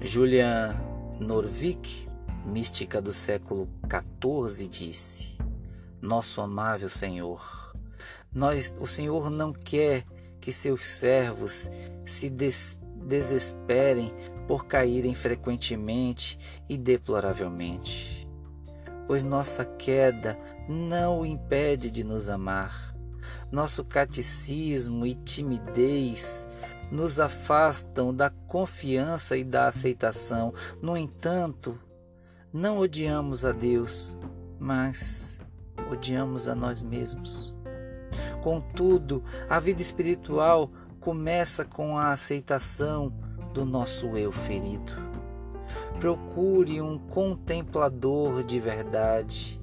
Julian 0.00 0.74
Norvik, 1.18 2.08
mística 2.46 3.00
do 3.02 3.12
século 3.12 3.68
XIV, 3.84 4.66
disse: 4.68 5.36
Nosso 6.00 6.40
amável 6.40 6.88
Senhor, 6.88 7.74
nós, 8.32 8.74
o 8.78 8.86
Senhor 8.86 9.30
não 9.30 9.52
quer 9.52 10.04
que 10.40 10.50
seus 10.50 10.86
servos 10.86 11.70
se 12.06 12.30
des 12.30 12.78
desesperem 13.02 14.12
por 14.50 14.66
caírem 14.66 15.14
frequentemente 15.14 16.36
e 16.68 16.76
deploravelmente. 16.76 18.28
Pois 19.06 19.22
nossa 19.22 19.64
queda 19.64 20.36
não 20.68 21.20
o 21.20 21.24
impede 21.24 21.88
de 21.88 22.02
nos 22.02 22.28
amar. 22.28 22.92
Nosso 23.52 23.84
catecismo 23.84 25.06
e 25.06 25.14
timidez 25.14 26.48
nos 26.90 27.20
afastam 27.20 28.12
da 28.12 28.28
confiança 28.28 29.36
e 29.36 29.44
da 29.44 29.68
aceitação. 29.68 30.52
No 30.82 30.96
entanto, 30.96 31.78
não 32.52 32.80
odiamos 32.80 33.44
a 33.44 33.52
Deus, 33.52 34.18
mas 34.58 35.38
odiamos 35.88 36.48
a 36.48 36.56
nós 36.56 36.82
mesmos. 36.82 37.56
Contudo, 38.42 39.22
a 39.48 39.60
vida 39.60 39.80
espiritual 39.80 40.72
começa 40.98 41.64
com 41.64 41.96
a 41.96 42.10
aceitação 42.10 43.14
do 43.52 43.64
nosso 43.64 44.16
eu 44.16 44.32
ferido. 44.32 44.92
Procure 45.98 46.80
um 46.80 46.98
contemplador 46.98 48.42
de 48.42 48.58
verdade, 48.58 49.60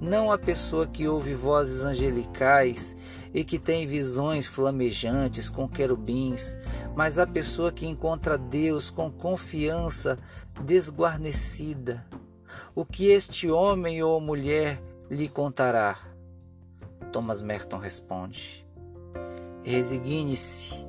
não 0.00 0.30
a 0.30 0.38
pessoa 0.38 0.86
que 0.86 1.06
ouve 1.06 1.34
vozes 1.34 1.84
angelicais 1.84 2.96
e 3.32 3.44
que 3.44 3.58
tem 3.58 3.86
visões 3.86 4.46
flamejantes 4.46 5.48
com 5.48 5.68
querubins, 5.68 6.58
mas 6.94 7.18
a 7.18 7.26
pessoa 7.26 7.72
que 7.72 7.86
encontra 7.86 8.38
Deus 8.38 8.90
com 8.90 9.10
confiança 9.10 10.18
desguarnecida. 10.62 12.04
O 12.74 12.84
que 12.84 13.08
este 13.08 13.50
homem 13.50 14.02
ou 14.02 14.20
mulher 14.20 14.80
lhe 15.10 15.28
contará? 15.28 15.98
Thomas 17.12 17.42
Merton 17.42 17.78
responde: 17.78 18.66
Resigne-se 19.64 20.83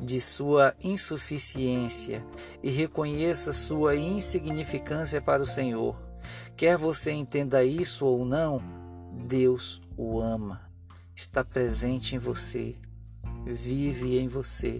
de 0.00 0.20
sua 0.20 0.74
insuficiência 0.82 2.24
e 2.62 2.70
reconheça 2.70 3.52
sua 3.52 3.96
insignificância 3.96 5.20
para 5.20 5.42
o 5.42 5.46
Senhor. 5.46 5.96
Quer 6.56 6.76
você 6.76 7.12
entenda 7.12 7.64
isso 7.64 8.06
ou 8.06 8.24
não, 8.24 8.62
Deus 9.26 9.80
o 9.96 10.20
ama, 10.20 10.60
está 11.14 11.44
presente 11.44 12.14
em 12.14 12.18
você, 12.18 12.76
vive 13.44 14.18
em 14.18 14.28
você, 14.28 14.78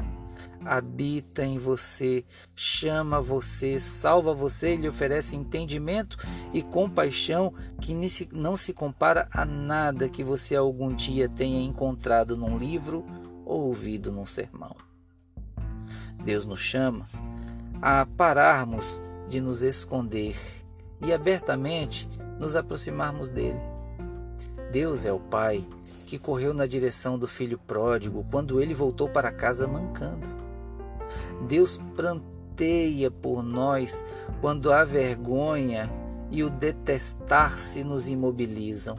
habita 0.65 1.45
em 1.45 1.59
você, 1.59 2.25
chama 2.55 3.21
você, 3.21 3.79
salva 3.79 4.35
você 4.35 4.75
e 4.75 4.77
lhe 4.77 4.89
oferece 4.89 5.37
entendimento 5.37 6.19
e 6.53 6.63
compaixão 6.63 7.55
que 7.81 7.95
não 8.33 8.57
se 8.57 8.73
compara 8.73 9.29
a 9.31 9.45
nada 9.45 10.09
que 10.09 10.25
você 10.25 10.57
algum 10.57 10.95
dia 10.95 11.29
tenha 11.29 11.63
encontrado 11.63 12.37
num 12.37 12.59
livro 12.59 13.05
ou 13.45 13.67
ouvido 13.67 14.11
num 14.11 14.27
sermão. 14.27 14.86
Deus 16.27 16.45
nos 16.45 16.59
chama 16.59 17.07
a 17.81 18.05
pararmos 18.05 19.01
de 19.29 19.41
nos 19.41 19.63
esconder 19.63 20.37
e 21.01 21.13
abertamente 21.13 22.09
nos 22.37 22.57
aproximarmos 22.57 23.29
dele. 23.29 23.61
Deus 24.73 25.07
é 25.07 25.13
o 25.13 25.21
Pai 25.21 25.65
que 26.05 26.19
correu 26.19 26.53
na 26.53 26.67
direção 26.67 27.17
do 27.17 27.29
filho 27.29 27.57
pródigo 27.57 28.27
quando 28.29 28.61
ele 28.61 28.75
voltou 28.75 29.09
para 29.09 29.31
casa 29.31 29.69
mancando. 29.69 30.29
Deus 31.49 31.81
pranteia 31.95 33.09
por 33.09 33.41
nós 33.45 34.05
quando 34.41 34.73
a 34.73 34.85
vergonha 34.85 35.89
e 36.29 36.43
o 36.43 36.51
detestar-se 36.51 37.85
nos 37.85 38.09
imobilizam. 38.09 38.97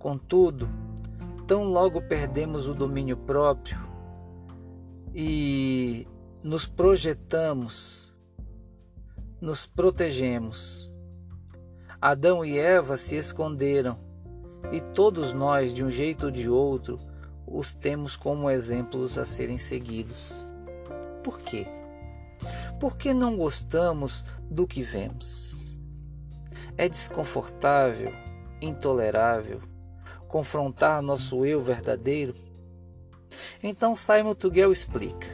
Contudo, 0.00 0.68
tão 1.46 1.62
logo 1.62 2.02
perdemos 2.02 2.68
o 2.68 2.74
domínio 2.74 3.16
próprio 3.16 3.78
e 5.14 6.08
nos 6.44 6.66
projetamos, 6.66 8.12
nos 9.40 9.66
protegemos. 9.66 10.92
Adão 11.98 12.44
e 12.44 12.58
Eva 12.58 12.98
se 12.98 13.16
esconderam 13.16 13.98
e 14.70 14.78
todos 14.78 15.32
nós, 15.32 15.72
de 15.72 15.82
um 15.82 15.90
jeito 15.90 16.26
ou 16.26 16.30
de 16.30 16.46
outro, 16.46 17.00
os 17.46 17.72
temos 17.72 18.14
como 18.14 18.50
exemplos 18.50 19.16
a 19.16 19.24
serem 19.24 19.56
seguidos. 19.56 20.44
Por 21.22 21.40
quê? 21.40 21.66
Porque 22.78 23.14
não 23.14 23.38
gostamos 23.38 24.26
do 24.50 24.66
que 24.66 24.82
vemos. 24.82 25.80
É 26.76 26.90
desconfortável, 26.90 28.12
intolerável 28.60 29.62
confrontar 30.28 31.00
nosso 31.00 31.46
eu 31.46 31.62
verdadeiro? 31.62 32.34
Então 33.62 33.96
Simon 33.96 34.34
Tugel 34.34 34.72
explica. 34.72 35.33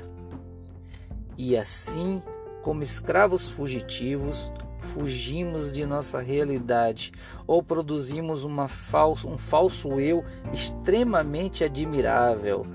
E 1.42 1.56
assim, 1.56 2.22
como 2.60 2.82
escravos 2.82 3.48
fugitivos, 3.48 4.52
fugimos 4.78 5.72
de 5.72 5.86
nossa 5.86 6.20
realidade 6.20 7.12
ou 7.46 7.62
produzimos 7.62 8.44
falso, 8.68 9.26
um 9.26 9.38
falso 9.38 9.98
eu 9.98 10.22
extremamente 10.52 11.64
admirável, 11.64 12.66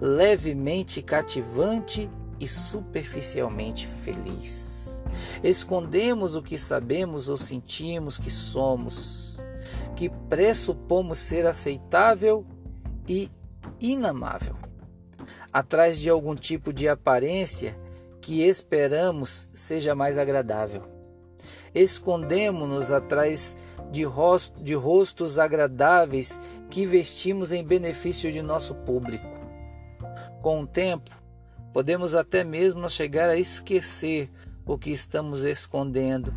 levemente 0.00 1.02
cativante 1.02 2.08
e 2.38 2.46
superficialmente 2.46 3.88
feliz. 3.88 5.02
Escondemos 5.42 6.36
o 6.36 6.42
que 6.42 6.56
sabemos 6.56 7.28
ou 7.28 7.36
sentimos 7.36 8.20
que 8.20 8.30
somos, 8.30 9.44
que 9.96 10.08
pressupomos 10.08 11.18
ser 11.18 11.44
aceitável 11.44 12.46
e 13.08 13.28
inamável. 13.80 14.54
Atrás 15.52 15.98
de 15.98 16.08
algum 16.08 16.36
tipo 16.36 16.72
de 16.72 16.88
aparência 16.88 17.81
que 18.22 18.44
esperamos 18.44 19.48
seja 19.52 19.96
mais 19.96 20.16
agradável. 20.16 20.82
Escondemos-nos 21.74 22.92
atrás 22.92 23.56
de, 23.90 24.04
rosto, 24.04 24.62
de 24.62 24.74
rostos 24.74 25.38
agradáveis 25.38 26.38
que 26.70 26.86
vestimos 26.86 27.50
em 27.50 27.64
benefício 27.64 28.32
de 28.32 28.40
nosso 28.40 28.76
público. 28.76 29.26
Com 30.40 30.60
o 30.60 30.66
tempo, 30.66 31.10
podemos 31.72 32.14
até 32.14 32.44
mesmo 32.44 32.88
chegar 32.88 33.28
a 33.28 33.36
esquecer 33.36 34.30
o 34.64 34.78
que 34.78 34.90
estamos 34.92 35.42
escondendo 35.44 36.32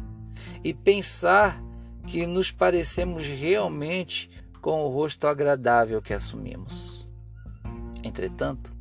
e 0.63 0.73
pensar 0.73 1.61
que 2.07 2.25
nos 2.25 2.51
parecemos 2.51 3.27
realmente 3.27 4.29
com 4.59 4.83
o 4.83 4.89
rosto 4.89 5.27
agradável 5.27 6.01
que 6.01 6.13
assumimos. 6.13 7.07
Entretanto, 8.03 8.71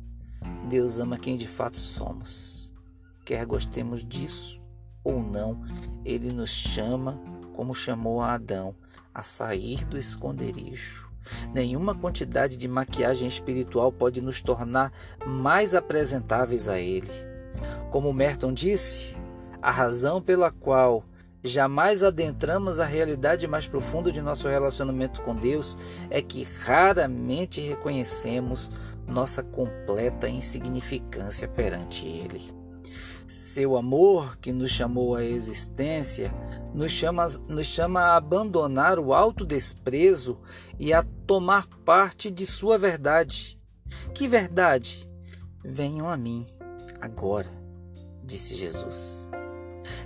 Deus 0.67 0.99
ama 0.99 1.17
quem 1.19 1.37
de 1.37 1.47
fato 1.47 1.77
somos 1.77 2.54
quer 3.25 3.45
gostemos 3.45 4.05
disso 4.05 4.61
ou 5.03 5.21
não, 5.21 5.61
ele 6.05 6.31
nos 6.31 6.51
chama, 6.51 7.19
como 7.53 7.75
chamou 7.75 8.21
a 8.21 8.33
Adão, 8.33 8.75
a 9.13 9.21
sair 9.21 9.83
do 9.85 9.97
esconderijo. 9.97 11.09
Nenhuma 11.53 11.95
quantidade 11.95 12.55
de 12.55 12.67
maquiagem 12.67 13.27
espiritual 13.27 13.91
pode 13.91 14.21
nos 14.21 14.41
tornar 14.41 14.91
mais 15.25 15.73
apresentáveis 15.73 16.69
a 16.69 16.79
Ele. 16.79 17.09
Como 17.91 18.13
Merton 18.13 18.53
disse, 18.53 19.15
a 19.61 19.71
razão 19.71 20.21
pela 20.21 20.51
qual 20.51 21.03
jamais 21.43 22.03
adentramos 22.03 22.79
a 22.79 22.85
realidade 22.85 23.47
mais 23.47 23.67
profunda 23.67 24.11
de 24.11 24.21
nosso 24.21 24.47
relacionamento 24.47 25.21
com 25.21 25.35
Deus 25.35 25.77
é 26.09 26.21
que 26.21 26.43
raramente 26.43 27.61
reconhecemos 27.61 28.71
nossa 29.07 29.41
completa 29.41 30.27
insignificância 30.27 31.47
perante 31.47 32.05
Ele. 32.05 32.64
Seu 33.27 33.75
amor, 33.75 34.37
que 34.37 34.51
nos 34.51 34.69
chamou 34.69 35.15
à 35.15 35.23
existência, 35.23 36.33
nos 36.73 36.91
chama, 36.91 37.27
nos 37.47 37.65
chama 37.65 38.01
a 38.01 38.17
abandonar 38.17 38.99
o 38.99 39.13
autodesprezo 39.13 40.39
e 40.77 40.93
a 40.93 41.03
tomar 41.25 41.67
parte 41.83 42.29
de 42.29 42.45
sua 42.45 42.77
verdade. 42.77 43.59
Que 44.13 44.27
verdade? 44.27 45.09
Venham 45.63 46.07
a 46.07 46.15
mim, 46.15 46.45
agora, 47.01 47.49
disse 48.23 48.55
Jesus. 48.55 49.29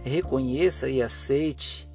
Reconheça 0.03 0.89
e 0.89 1.01
aceite 1.01 1.89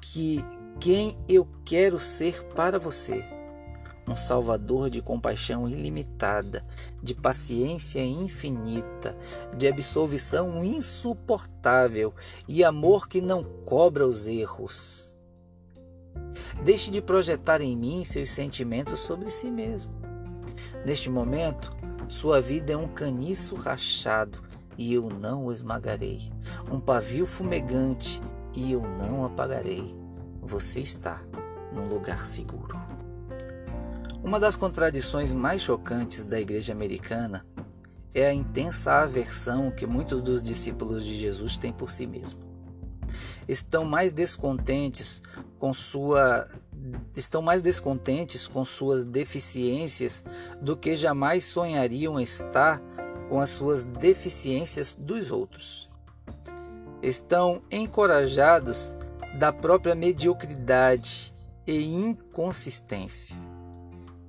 que 0.00 0.42
quem 0.78 1.18
eu 1.28 1.46
quero 1.64 1.98
ser 1.98 2.42
para 2.54 2.78
você 2.78 3.22
um 4.10 4.14
Salvador 4.14 4.90
de 4.90 5.00
compaixão 5.00 5.68
ilimitada, 5.68 6.66
de 7.00 7.14
paciência 7.14 8.04
infinita, 8.04 9.16
de 9.56 9.68
absolvição 9.68 10.64
insuportável 10.64 12.12
e 12.48 12.64
amor 12.64 13.08
que 13.08 13.20
não 13.20 13.44
cobra 13.44 14.04
os 14.04 14.26
erros. 14.26 15.16
Deixe 16.64 16.90
de 16.90 17.00
projetar 17.00 17.60
em 17.60 17.76
mim 17.76 18.04
seus 18.04 18.30
sentimentos 18.30 18.98
sobre 18.98 19.30
si 19.30 19.48
mesmo. 19.48 19.92
Neste 20.84 21.08
momento, 21.08 21.72
sua 22.08 22.40
vida 22.40 22.72
é 22.72 22.76
um 22.76 22.88
caniço 22.88 23.54
rachado 23.54 24.42
e 24.76 24.92
eu 24.92 25.08
não 25.08 25.46
o 25.46 25.52
esmagarei, 25.52 26.32
um 26.70 26.80
pavio 26.80 27.26
fumegante 27.26 28.20
e 28.56 28.72
eu 28.72 28.82
não 28.82 29.24
apagarei. 29.24 29.94
Você 30.42 30.80
está 30.80 31.22
num 31.72 31.86
lugar 31.86 32.26
seguro. 32.26 32.76
Uma 34.22 34.38
das 34.38 34.54
contradições 34.54 35.32
mais 35.32 35.62
chocantes 35.62 36.26
da 36.26 36.38
igreja 36.38 36.72
americana 36.72 37.44
é 38.14 38.26
a 38.26 38.34
intensa 38.34 38.92
aversão 38.92 39.70
que 39.70 39.86
muitos 39.86 40.20
dos 40.20 40.42
discípulos 40.42 41.04
de 41.04 41.14
Jesus 41.14 41.56
têm 41.56 41.72
por 41.72 41.88
si 41.90 42.06
mesmo. 42.06 42.40
Estão 43.48 43.84
mais 43.84 44.12
descontentes 44.12 45.22
com 45.58 45.72
sua 45.72 46.48
estão 47.16 47.42
mais 47.42 47.60
descontentes 47.62 48.46
com 48.46 48.64
suas 48.64 49.04
deficiências 49.04 50.24
do 50.60 50.76
que 50.76 50.94
jamais 50.96 51.44
sonhariam 51.44 52.18
estar 52.20 52.80
com 53.28 53.40
as 53.40 53.50
suas 53.50 53.84
deficiências 53.84 54.94
dos 54.94 55.30
outros. 55.30 55.88
Estão 57.02 57.62
encorajados 57.70 58.96
da 59.38 59.52
própria 59.52 59.94
mediocridade 59.94 61.32
e 61.66 61.94
inconsistência. 61.94 63.36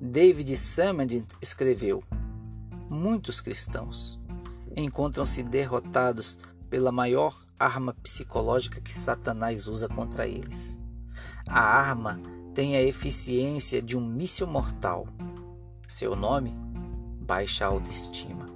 David 0.04 0.58
Samad 0.58 1.24
escreveu: 1.40 2.04
Muitos 2.90 3.40
cristãos 3.40 4.20
encontram-se 4.76 5.44
derrotados 5.44 6.40
pela 6.72 6.92
maior 6.92 7.40
arma 7.60 7.94
psicológica 8.02 8.82
que 8.82 8.92
Satanás 8.92 9.68
usa 9.68 9.88
contra 9.88 10.26
eles. 10.26 10.76
A 11.48 11.62
arma 11.62 12.20
tem 12.56 12.76
a 12.76 12.82
eficiência 12.82 13.80
de 13.80 13.96
um 13.96 14.04
míssil 14.04 14.48
mortal. 14.48 15.08
Seu 15.88 16.16
nome? 16.16 16.52
Baixa 17.22 17.68
autoestima. 17.68 18.50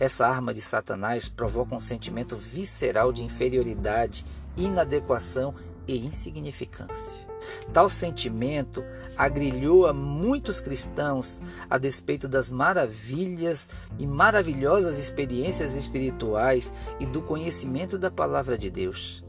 Essa 0.00 0.26
arma 0.26 0.54
de 0.54 0.62
Satanás 0.62 1.28
provoca 1.28 1.74
um 1.74 1.78
sentimento 1.78 2.36
visceral 2.36 3.12
de 3.12 3.22
inferioridade, 3.22 4.24
inadequação 4.56 5.54
e 5.86 5.98
insignificância. 5.98 7.23
Tal 7.72 7.88
sentimento 7.88 8.84
agrilhou 9.16 9.86
a 9.86 9.92
muitos 9.92 10.60
cristãos 10.60 11.42
a 11.68 11.78
despeito 11.78 12.28
das 12.28 12.50
maravilhas 12.50 13.68
e 13.98 14.06
maravilhosas 14.06 14.98
experiências 14.98 15.74
espirituais 15.74 16.72
e 17.00 17.06
do 17.06 17.22
conhecimento 17.22 17.98
da 17.98 18.10
palavra 18.10 18.56
de 18.56 18.70
Deus. 18.70 19.24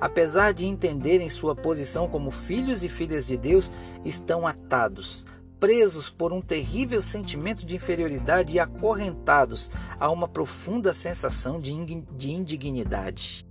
Apesar 0.00 0.52
de 0.52 0.66
entenderem 0.66 1.28
sua 1.28 1.54
posição 1.54 2.08
como 2.08 2.30
filhos 2.30 2.84
e 2.84 2.88
filhas 2.88 3.26
de 3.26 3.36
Deus, 3.36 3.70
estão 4.04 4.46
atados, 4.46 5.26
presos 5.58 6.08
por 6.08 6.32
um 6.32 6.40
terrível 6.40 7.02
sentimento 7.02 7.66
de 7.66 7.76
inferioridade 7.76 8.54
e 8.54 8.60
acorrentados 8.60 9.70
a 9.98 10.10
uma 10.10 10.28
profunda 10.28 10.94
sensação 10.94 11.60
de 11.60 12.30
indignidade. 12.30 13.44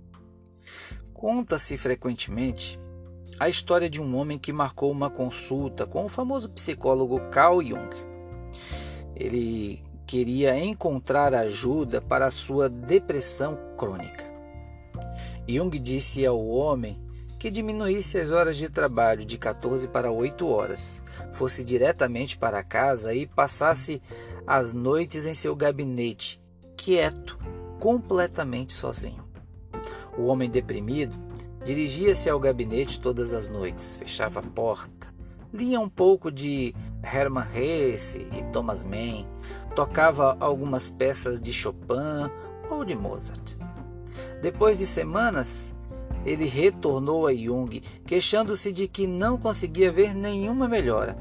Conta-se 1.12 1.76
frequentemente 1.76 2.78
a 3.38 3.48
história 3.48 3.88
de 3.88 4.00
um 4.00 4.16
homem 4.16 4.38
que 4.38 4.52
marcou 4.52 4.90
uma 4.90 5.08
consulta 5.08 5.86
com 5.86 6.04
o 6.04 6.08
famoso 6.08 6.50
psicólogo 6.50 7.20
Carl 7.30 7.62
Jung. 7.62 7.90
Ele 9.14 9.82
queria 10.06 10.58
encontrar 10.58 11.34
ajuda 11.34 12.00
para 12.00 12.30
sua 12.30 12.68
depressão 12.68 13.58
crônica. 13.76 14.24
Jung 15.48 15.78
disse 15.78 16.26
ao 16.26 16.44
homem 16.48 17.00
que 17.38 17.50
diminuísse 17.50 18.18
as 18.18 18.32
horas 18.32 18.56
de 18.56 18.68
trabalho 18.68 19.24
de 19.24 19.38
14 19.38 19.86
para 19.86 20.10
8 20.10 20.48
horas, 20.48 21.00
fosse 21.32 21.62
diretamente 21.62 22.36
para 22.36 22.64
casa 22.64 23.14
e 23.14 23.26
passasse 23.26 24.02
as 24.44 24.72
noites 24.72 25.24
em 25.24 25.34
seu 25.34 25.54
gabinete, 25.54 26.40
quieto, 26.76 27.38
completamente 27.78 28.72
sozinho. 28.72 29.22
O 30.18 30.24
homem 30.24 30.50
deprimido 30.50 31.27
dirigia-se 31.64 32.30
ao 32.30 32.38
gabinete 32.38 33.00
todas 33.00 33.34
as 33.34 33.48
noites, 33.48 33.96
fechava 33.96 34.40
a 34.40 34.42
porta, 34.42 35.12
lia 35.52 35.80
um 35.80 35.88
pouco 35.88 36.30
de 36.30 36.74
Hermann 37.02 37.46
Hesse 37.54 38.26
e 38.32 38.44
Thomas 38.52 38.82
Mann, 38.82 39.26
tocava 39.74 40.36
algumas 40.40 40.90
peças 40.90 41.40
de 41.40 41.52
Chopin 41.52 42.30
ou 42.70 42.84
de 42.84 42.94
Mozart. 42.94 43.56
Depois 44.42 44.78
de 44.78 44.86
semanas, 44.86 45.74
ele 46.24 46.44
retornou 46.46 47.26
a 47.26 47.34
Jung, 47.34 47.80
queixando-se 48.06 48.72
de 48.72 48.86
que 48.86 49.06
não 49.06 49.38
conseguia 49.38 49.90
ver 49.90 50.14
nenhuma 50.14 50.68
melhora. 50.68 51.16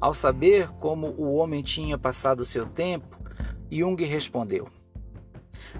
Ao 0.00 0.14
saber 0.14 0.68
como 0.80 1.08
o 1.18 1.34
homem 1.34 1.62
tinha 1.62 1.96
passado 1.96 2.44
seu 2.44 2.66
tempo, 2.66 3.18
Jung 3.70 4.02
respondeu: 4.04 4.68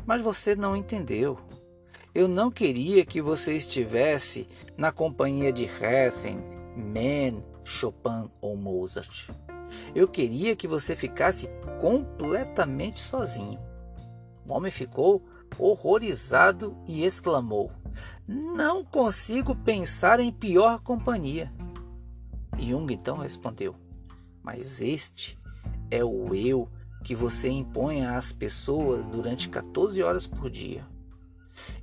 Mas 0.06 0.22
você 0.22 0.54
não 0.54 0.76
entendeu. 0.76 1.38
Eu 2.14 2.28
não 2.28 2.50
queria 2.50 3.06
que 3.06 3.22
você 3.22 3.56
estivesse 3.56 4.46
na 4.76 4.92
companhia 4.92 5.50
de 5.50 5.64
Hessen, 5.64 6.44
Mann, 6.76 7.42
Chopin 7.64 8.30
ou 8.38 8.54
Mozart. 8.54 9.30
Eu 9.94 10.06
queria 10.06 10.54
que 10.54 10.68
você 10.68 10.94
ficasse 10.94 11.48
completamente 11.80 13.00
sozinho. 13.00 13.58
O 14.46 14.52
homem 14.52 14.70
ficou 14.70 15.24
horrorizado 15.58 16.76
e 16.86 17.02
exclamou: 17.02 17.70
Não 18.28 18.84
consigo 18.84 19.56
pensar 19.56 20.20
em 20.20 20.30
pior 20.30 20.80
companhia. 20.80 21.50
Jung 22.58 22.92
então 22.92 23.16
respondeu: 23.16 23.74
Mas 24.42 24.82
este 24.82 25.38
é 25.90 26.04
o 26.04 26.34
eu 26.34 26.68
que 27.02 27.14
você 27.14 27.48
impõe 27.48 28.04
às 28.04 28.32
pessoas 28.32 29.06
durante 29.06 29.48
14 29.48 30.02
horas 30.02 30.26
por 30.26 30.50
dia. 30.50 30.91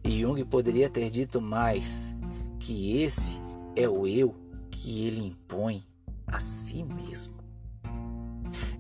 E 0.04 0.22
Jung 0.22 0.44
poderia 0.46 0.90
ter 0.90 1.10
dito 1.10 1.42
mais 1.42 2.16
que 2.60 3.02
esse 3.02 3.40
é 3.76 3.88
o 3.88 4.08
eu 4.08 4.36
que 4.70 5.06
ele 5.08 5.26
impõe 5.26 5.84
a 6.28 6.40
si 6.40 6.84
mesmo. 6.84 7.36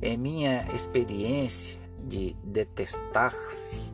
Em 0.02 0.18
minha 0.18 0.68
experiência 0.74 1.80
de 2.08 2.36
detestar-se, 2.44 3.94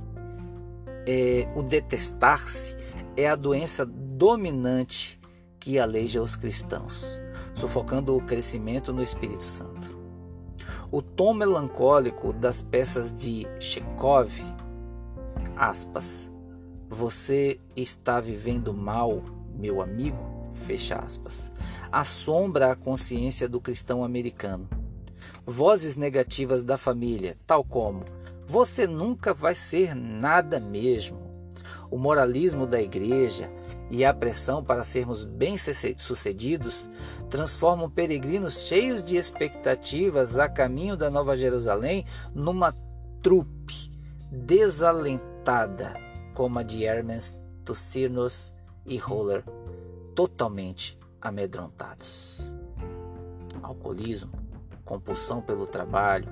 é, 1.08 1.48
o 1.56 1.62
detestar-se 1.62 2.76
é 3.18 3.28
a 3.28 3.36
doença 3.36 3.86
dominante 3.86 5.20
que 5.60 5.80
aleija 5.80 6.22
os 6.22 6.36
cristãos, 6.36 7.22
sufocando 7.54 8.16
o 8.16 8.22
crescimento 8.22 8.94
no 8.94 9.02
Espírito 9.02 9.44
Santo. 9.44 9.96
O 10.92 11.02
tom 11.02 11.34
melancólico 11.34 12.32
das 12.32 12.62
peças 12.62 13.14
de 13.14 13.48
Chekhov, 13.60 14.32
aspas, 15.58 16.32
você 16.96 17.60
está 17.76 18.22
vivendo 18.22 18.74
mal, 18.74 19.22
meu 19.54 19.82
amigo? 19.82 20.18
Fecha 20.54 20.96
aspas. 20.96 21.52
Assombra 21.92 22.72
a 22.72 22.76
consciência 22.76 23.50
do 23.50 23.60
cristão 23.60 24.02
americano. 24.02 24.66
Vozes 25.46 25.98
negativas 25.98 26.64
da 26.64 26.78
família, 26.78 27.38
tal 27.46 27.66
como 27.66 28.06
você 28.48 28.88
nunca 28.88 29.34
vai 29.34 29.54
ser 29.54 29.94
nada 29.94 30.58
mesmo. 30.60 31.20
O 31.92 31.98
moralismo 31.98 32.66
da 32.66 32.82
igreja 32.82 33.52
e 33.90 34.06
a 34.06 34.14
pressão 34.14 34.64
para 34.64 34.84
sermos 34.84 35.26
bem-sucedidos 35.26 36.90
transformam 37.30 37.90
peregrinos 37.90 38.68
cheios 38.68 39.04
de 39.04 39.18
expectativas 39.18 40.40
a 40.40 40.48
caminho 40.48 40.96
da 40.96 41.10
Nova 41.10 41.36
Jerusalém 41.36 42.06
numa 42.34 42.72
trupe 43.22 43.92
desalentada 44.32 46.05
como 46.36 46.60
a 46.60 46.64
de 46.64 46.84
Hermes, 46.84 47.42
Tucirnos 47.64 48.54
e 48.86 48.98
Roller, 48.98 49.44
totalmente 50.14 51.00
amedrontados. 51.22 52.54
Alcoolismo, 53.64 54.34
compulsão 54.84 55.42
pelo 55.42 55.66
trabalho, 55.66 56.28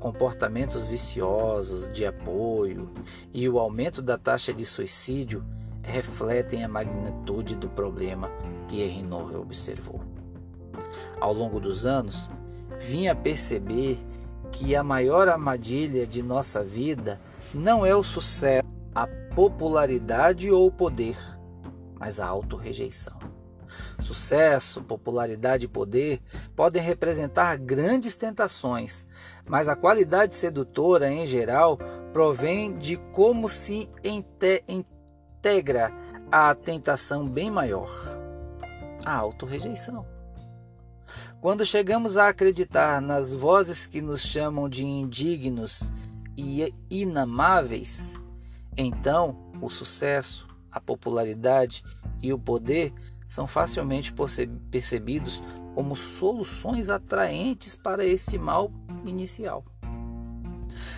comportamentos 0.00 0.86
viciosos 0.86 1.92
de 1.92 2.04
apoio 2.04 2.90
e 3.32 3.48
o 3.48 3.58
aumento 3.58 4.02
da 4.02 4.18
taxa 4.18 4.52
de 4.52 4.64
suicídio 4.64 5.44
refletem 5.82 6.64
a 6.64 6.68
magnitude 6.68 7.54
do 7.54 7.68
problema 7.68 8.30
que 8.66 8.82
Henry 8.82 9.36
observou. 9.36 10.00
Ao 11.20 11.32
longo 11.32 11.60
dos 11.60 11.84
anos, 11.84 12.30
vinha 12.80 13.14
perceber 13.14 13.98
que 14.50 14.74
a 14.74 14.82
maior 14.82 15.28
armadilha 15.28 16.06
de 16.06 16.22
nossa 16.22 16.64
vida 16.64 17.20
não 17.54 17.84
é 17.84 17.94
o 17.94 18.02
sucesso, 18.02 18.66
a 18.94 19.06
popularidade 19.34 20.50
ou 20.50 20.70
poder, 20.70 21.16
mas 21.98 22.20
a 22.20 22.26
autorrejeição. 22.26 23.18
Sucesso, 23.98 24.82
popularidade 24.82 25.64
e 25.64 25.68
poder 25.68 26.20
podem 26.54 26.82
representar 26.82 27.56
grandes 27.56 28.16
tentações, 28.16 29.06
mas 29.46 29.68
a 29.68 29.76
qualidade 29.76 30.36
sedutora 30.36 31.10
em 31.10 31.26
geral 31.26 31.78
provém 32.12 32.76
de 32.76 32.96
como 33.12 33.48
se 33.48 33.88
integra 34.68 35.92
a 36.30 36.54
tentação 36.54 37.26
bem 37.26 37.50
maior, 37.50 37.90
a 39.04 39.14
autorrejeição. 39.14 40.06
Quando 41.40 41.64
chegamos 41.64 42.16
a 42.16 42.28
acreditar 42.28 43.00
nas 43.00 43.34
vozes 43.34 43.86
que 43.86 44.00
nos 44.00 44.20
chamam 44.20 44.68
de 44.68 44.84
indignos 44.86 45.92
e 46.36 46.72
inamáveis, 46.90 48.14
então, 48.76 49.36
o 49.60 49.68
sucesso, 49.68 50.48
a 50.70 50.80
popularidade 50.80 51.84
e 52.22 52.32
o 52.32 52.38
poder 52.38 52.92
são 53.28 53.46
facilmente 53.46 54.12
percebidos 54.70 55.42
como 55.74 55.96
soluções 55.96 56.90
atraentes 56.90 57.76
para 57.76 58.04
esse 58.04 58.38
mal 58.38 58.70
inicial. 59.04 59.64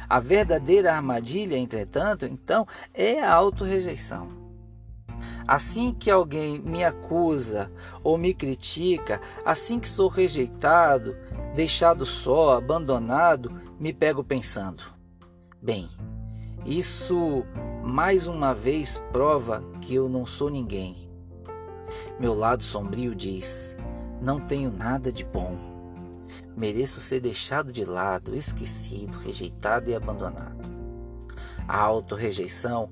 A 0.09 0.21
verdadeira 0.21 0.95
armadilha, 0.95 1.57
entretanto, 1.57 2.27
então, 2.27 2.67
é 2.93 3.21
a 3.21 3.33
autorrejeição. 3.33 4.29
Assim 5.47 5.93
que 5.93 6.11
alguém 6.11 6.59
me 6.59 6.85
acusa 6.85 7.71
ou 8.03 8.17
me 8.17 8.35
critica, 8.35 9.21
assim 9.45 9.79
que 9.79 9.89
sou 9.89 10.09
rejeitado, 10.09 11.17
deixado 11.55 12.05
só, 12.07 12.57
abandonado, 12.57 13.61
me 13.79 13.93
pego 13.93 14.25
pensando: 14.25 14.83
bem, 15.63 15.89
isso 16.65 17.45
mais 17.83 18.27
uma 18.27 18.55
vez 18.55 19.03
prova 19.13 19.63
que 19.81 19.95
eu 19.95 20.09
não 20.09 20.25
sou 20.25 20.49
ninguém. 20.49 21.11
Meu 22.19 22.35
lado 22.35 22.65
sombrio 22.65 23.15
diz: 23.15 23.77
Não 24.21 24.41
tenho 24.41 24.73
nada 24.73 25.13
de 25.13 25.25
bom. 25.25 25.57
Mereço 26.57 27.01
ser 27.01 27.21
deixado 27.21 27.73
de 27.73 27.85
lado, 27.85 28.35
esquecido, 28.35 29.19
rejeitado 29.19 29.91
e 29.91 29.95
abandonado. 29.95 30.73
A 31.69 31.79
autorrejeição 31.79 32.91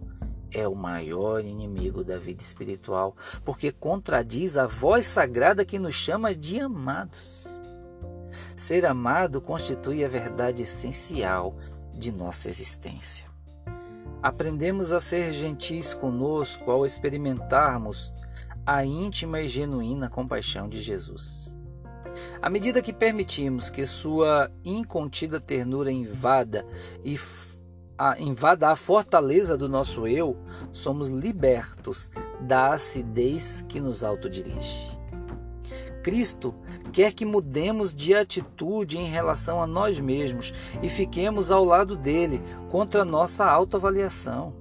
é 0.51 0.69
o 0.69 0.75
maior 0.75 1.43
inimigo 1.43 2.05
da 2.05 2.19
vida 2.19 2.43
espiritual, 2.43 3.17
porque 3.45 3.73
contradiz 3.73 4.59
a 4.59 4.67
voz 4.67 5.07
sagrada 5.07 5.65
que 5.65 5.79
nos 5.79 5.95
chama 5.95 6.35
de 6.35 6.61
amados. 6.61 7.47
Ser 8.57 8.85
amado 8.85 9.41
constitui 9.41 10.05
a 10.05 10.09
verdade 10.09 10.63
essencial 10.63 11.57
de 11.95 12.13
nossa 12.13 12.49
existência. 12.49 13.32
Aprendemos 14.23 14.93
a 14.93 15.01
ser 15.01 15.33
gentis 15.33 15.93
conosco 15.93 16.71
ao 16.71 16.87
experimentarmos 16.87 18.13
a 18.65 18.85
íntima 18.85 19.41
e 19.41 19.49
genuína 19.49 20.09
compaixão 20.09 20.69
de 20.69 20.81
Jesus. 20.81 21.57
À 22.41 22.49
medida 22.49 22.83
que 22.83 22.93
permitimos 22.93 23.69
que 23.69 23.85
sua 23.85 24.51
incontida 24.65 25.41
ternura 25.41 25.91
invada 25.91 26.65
e 27.05 27.19
a, 27.99 28.21
invada 28.21 28.69
a 28.69 28.77
fortaleza 28.77 29.57
do 29.57 29.69
nosso 29.69 30.07
eu, 30.07 30.37
somos 30.71 31.09
libertos 31.09 32.11
da 32.41 32.73
acidez 32.73 33.65
que 33.69 33.81
nos 33.81 34.05
autodirige. 34.05 34.92
Cristo 36.03 36.55
quer 36.93 37.13
que 37.13 37.25
mudemos 37.25 37.95
de 37.95 38.15
atitude 38.15 38.99
em 38.99 39.07
relação 39.07 39.63
a 39.63 39.67
nós 39.67 39.99
mesmos 40.01 40.53
e 40.83 40.89
fiquemos 40.89 41.51
ao 41.51 41.65
lado 41.65 41.97
dele 41.97 42.43
contra 42.71 43.05
nossa 43.05 43.45
autoavaliação. 43.45 44.53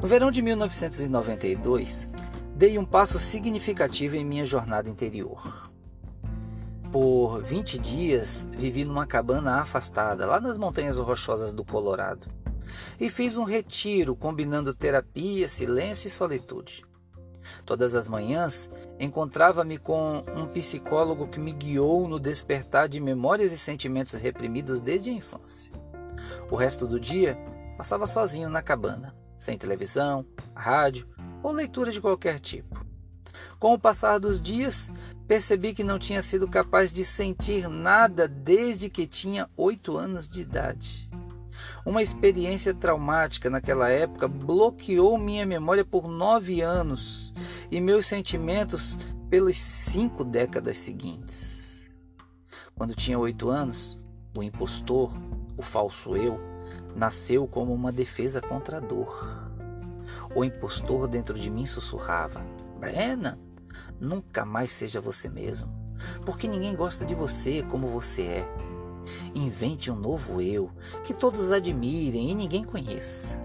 No 0.00 0.06
verão 0.06 0.30
de 0.30 0.42
1992, 0.42 2.08
dei 2.54 2.76
um 2.78 2.84
passo 2.84 3.18
significativo 3.18 4.16
em 4.16 4.24
minha 4.24 4.44
jornada 4.44 4.88
interior. 4.88 5.70
Por 6.92 7.40
20 7.40 7.78
dias 7.78 8.48
vivi 8.50 8.84
numa 8.84 9.06
cabana 9.06 9.60
afastada, 9.60 10.26
lá 10.26 10.40
nas 10.40 10.58
montanhas 10.58 10.96
rochosas 10.96 11.52
do 11.52 11.64
Colorado 11.64 12.26
e 12.98 13.08
fiz 13.08 13.36
um 13.36 13.44
retiro 13.44 14.14
combinando 14.14 14.74
terapia, 14.74 15.48
silêncio 15.48 16.08
e 16.08 16.10
solitude. 16.10 16.84
Todas 17.64 17.94
as 17.94 18.08
manhãs 18.08 18.70
encontrava-me 18.98 19.78
com 19.78 20.24
um 20.36 20.46
psicólogo 20.46 21.28
que 21.28 21.40
me 21.40 21.52
guiou 21.52 22.08
no 22.08 22.20
despertar 22.20 22.88
de 22.88 23.00
memórias 23.00 23.52
e 23.52 23.58
sentimentos 23.58 24.14
reprimidos 24.14 24.80
desde 24.80 25.10
a 25.10 25.14
infância. 25.14 25.70
O 26.50 26.56
resto 26.56 26.86
do 26.86 27.00
dia 27.00 27.38
passava 27.76 28.06
sozinho 28.06 28.50
na 28.50 28.62
cabana, 28.62 29.14
sem 29.38 29.56
televisão, 29.56 30.26
rádio 30.54 31.08
ou 31.42 31.52
leitura 31.52 31.90
de 31.90 32.00
qualquer 32.00 32.38
tipo. 32.40 32.84
Com 33.58 33.74
o 33.74 33.78
passar 33.78 34.18
dos 34.18 34.40
dias, 34.40 34.90
percebi 35.26 35.74
que 35.74 35.84
não 35.84 35.98
tinha 35.98 36.22
sido 36.22 36.48
capaz 36.48 36.90
de 36.90 37.04
sentir 37.04 37.68
nada 37.68 38.26
desde 38.26 38.88
que 38.88 39.06
tinha 39.06 39.48
oito 39.56 39.96
anos 39.96 40.28
de 40.28 40.42
idade. 40.42 41.10
Uma 41.90 42.04
experiência 42.04 42.72
traumática 42.72 43.50
naquela 43.50 43.90
época 43.90 44.28
bloqueou 44.28 45.18
minha 45.18 45.44
memória 45.44 45.84
por 45.84 46.06
nove 46.06 46.60
anos 46.60 47.34
e 47.68 47.80
meus 47.80 48.06
sentimentos 48.06 48.96
pelas 49.28 49.58
cinco 49.58 50.22
décadas 50.22 50.78
seguintes. 50.78 51.90
Quando 52.76 52.94
tinha 52.94 53.18
oito 53.18 53.48
anos, 53.50 53.98
o 54.36 54.40
impostor, 54.40 55.12
o 55.56 55.62
falso 55.62 56.16
eu, 56.16 56.38
nasceu 56.94 57.48
como 57.48 57.74
uma 57.74 57.90
defesa 57.90 58.40
contra 58.40 58.76
a 58.76 58.80
dor. 58.80 59.50
O 60.32 60.44
impostor 60.44 61.08
dentro 61.08 61.36
de 61.36 61.50
mim 61.50 61.66
sussurrava: 61.66 62.40
Brennan, 62.78 63.36
nunca 63.98 64.44
mais 64.44 64.70
seja 64.70 65.00
você 65.00 65.28
mesmo, 65.28 65.68
porque 66.24 66.46
ninguém 66.46 66.76
gosta 66.76 67.04
de 67.04 67.16
você 67.16 67.64
como 67.64 67.88
você 67.88 68.22
é. 68.22 68.69
Invente 69.34 69.90
um 69.90 69.96
novo 69.96 70.40
eu 70.40 70.70
que 71.04 71.14
todos 71.14 71.50
admirem 71.50 72.30
e 72.30 72.34
ninguém 72.34 72.64
conheça. 72.64 73.38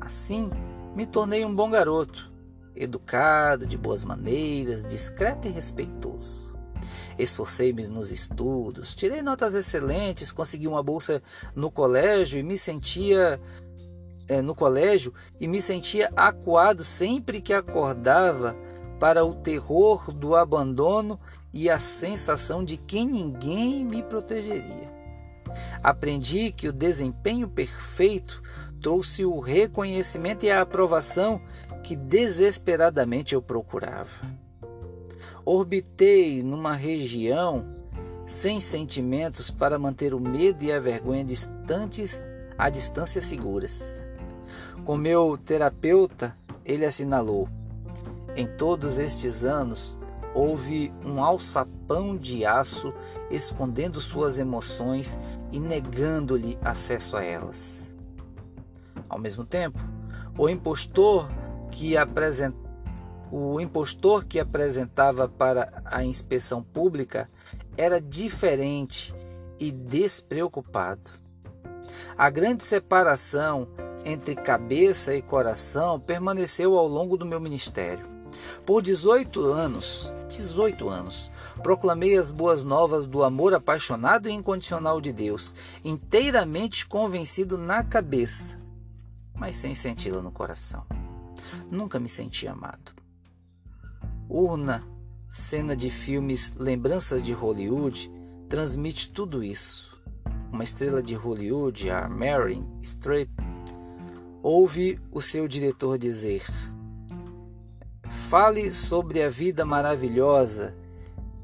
Assim, 0.00 0.50
me 0.94 1.06
tornei 1.06 1.44
um 1.44 1.54
bom 1.54 1.70
garoto, 1.70 2.32
educado, 2.74 3.66
de 3.66 3.76
boas 3.76 4.04
maneiras, 4.04 4.84
discreto 4.84 5.48
e 5.48 5.50
respeitoso. 5.50 6.52
Esforcei-me 7.18 7.86
nos 7.88 8.10
estudos, 8.10 8.94
tirei 8.94 9.22
notas 9.22 9.54
excelentes, 9.54 10.32
consegui 10.32 10.66
uma 10.66 10.82
bolsa 10.82 11.22
no 11.54 11.70
colégio 11.70 12.38
e 12.38 12.42
me 12.42 12.56
sentia 12.56 13.38
é, 14.28 14.40
no 14.40 14.54
colégio 14.54 15.12
e 15.40 15.46
me 15.46 15.60
sentia 15.60 16.10
acuado 16.16 16.82
sempre 16.82 17.40
que 17.40 17.52
acordava 17.52 18.56
para 18.98 19.24
o 19.24 19.34
terror 19.34 20.12
do 20.12 20.34
abandono 20.34 21.18
e 21.52 21.68
a 21.68 21.78
sensação 21.78 22.64
de 22.64 22.76
que 22.76 23.04
ninguém 23.04 23.84
me 23.84 24.02
protegeria. 24.02 24.90
Aprendi 25.82 26.52
que 26.52 26.68
o 26.68 26.72
desempenho 26.72 27.48
perfeito 27.48 28.42
trouxe 28.80 29.24
o 29.24 29.38
reconhecimento 29.38 30.44
e 30.44 30.50
a 30.50 30.62
aprovação 30.62 31.40
que 31.82 31.94
desesperadamente 31.94 33.34
eu 33.34 33.42
procurava. 33.42 34.42
Orbitei 35.44 36.42
numa 36.42 36.72
região 36.72 37.66
sem 38.24 38.60
sentimentos 38.60 39.50
para 39.50 39.78
manter 39.78 40.14
o 40.14 40.20
medo 40.20 40.64
e 40.64 40.72
a 40.72 40.80
vergonha 40.80 41.24
distantes 41.24 42.22
a 42.56 42.70
distâncias 42.70 43.24
seguras. 43.24 44.06
Com 44.84 44.96
meu 44.96 45.36
terapeuta, 45.36 46.36
ele 46.64 46.84
assinalou: 46.84 47.48
Em 48.36 48.46
todos 48.46 48.98
estes 48.98 49.44
anos, 49.44 49.98
houve 50.34 50.92
um 51.04 51.22
alçapão 51.22 52.16
de 52.16 52.44
aço 52.44 52.92
escondendo 53.30 54.00
suas 54.00 54.38
emoções 54.38 55.18
e 55.50 55.60
negando-lhe 55.60 56.58
acesso 56.62 57.16
a 57.16 57.24
elas. 57.24 57.94
Ao 59.08 59.18
mesmo 59.18 59.44
tempo, 59.44 59.78
o 60.38 60.48
impostor 60.48 61.28
que 61.70 61.94
o 63.30 63.60
impostor 63.60 64.24
que 64.24 64.38
apresentava 64.38 65.26
para 65.26 65.82
a 65.86 66.04
inspeção 66.04 66.62
pública 66.62 67.30
era 67.76 68.00
diferente 68.00 69.14
e 69.58 69.72
despreocupado. 69.72 71.10
A 72.16 72.28
grande 72.28 72.62
separação 72.62 73.68
entre 74.04 74.34
cabeça 74.34 75.14
e 75.14 75.22
coração 75.22 75.98
permaneceu 75.98 76.76
ao 76.76 76.86
longo 76.86 77.16
do 77.16 77.24
meu 77.24 77.40
ministério. 77.40 78.11
Por 78.64 78.82
18 78.82 79.44
anos, 79.44 80.12
18 80.28 80.88
anos, 80.88 81.30
proclamei 81.62 82.16
as 82.16 82.30
boas 82.30 82.64
novas 82.64 83.06
do 83.06 83.22
amor 83.22 83.54
apaixonado 83.54 84.28
e 84.28 84.32
incondicional 84.32 85.00
de 85.00 85.12
Deus, 85.12 85.54
inteiramente 85.84 86.86
convencido 86.86 87.58
na 87.58 87.82
cabeça, 87.82 88.58
mas 89.34 89.56
sem 89.56 89.74
senti-la 89.74 90.22
no 90.22 90.30
coração. 90.30 90.84
Nunca 91.70 91.98
me 91.98 92.08
senti 92.08 92.46
amado. 92.46 92.92
Urna, 94.28 94.86
cena 95.30 95.76
de 95.76 95.90
filmes 95.90 96.54
Lembranças 96.56 97.22
de 97.22 97.32
Hollywood, 97.32 98.10
transmite 98.48 99.10
tudo 99.10 99.42
isso. 99.42 100.00
Uma 100.52 100.64
estrela 100.64 101.02
de 101.02 101.14
Hollywood, 101.14 101.90
a 101.90 102.08
Mary 102.08 102.62
Streep, 102.82 103.30
ouve 104.42 104.98
o 105.10 105.20
seu 105.20 105.48
diretor 105.48 105.96
dizer: 105.98 106.44
Fale 108.32 108.72
sobre 108.72 109.22
a 109.22 109.28
vida 109.28 109.62
maravilhosa 109.62 110.74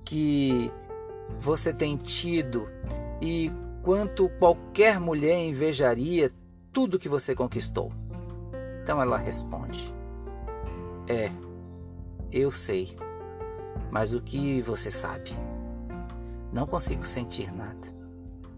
que 0.07 0.73
você 1.39 1.71
tem 1.71 1.99
tido 1.99 2.67
e 3.21 3.53
quanto 3.83 4.31
qualquer 4.39 4.99
mulher 4.99 5.37
invejaria 5.39 6.31
tudo 6.73 6.99
que 6.99 7.07
você 7.07 7.35
conquistou. 7.35 7.93
Então 8.83 9.03
ela 9.03 9.19
responde: 9.19 9.95
É, 11.07 11.31
eu 12.33 12.51
sei, 12.51 12.97
mas 13.91 14.15
o 14.15 14.23
que 14.23 14.63
você 14.63 14.91
sabe? 14.91 15.33
Não 16.51 16.67
consigo 16.67 17.05
sentir 17.05 17.53
nada. 17.55 17.87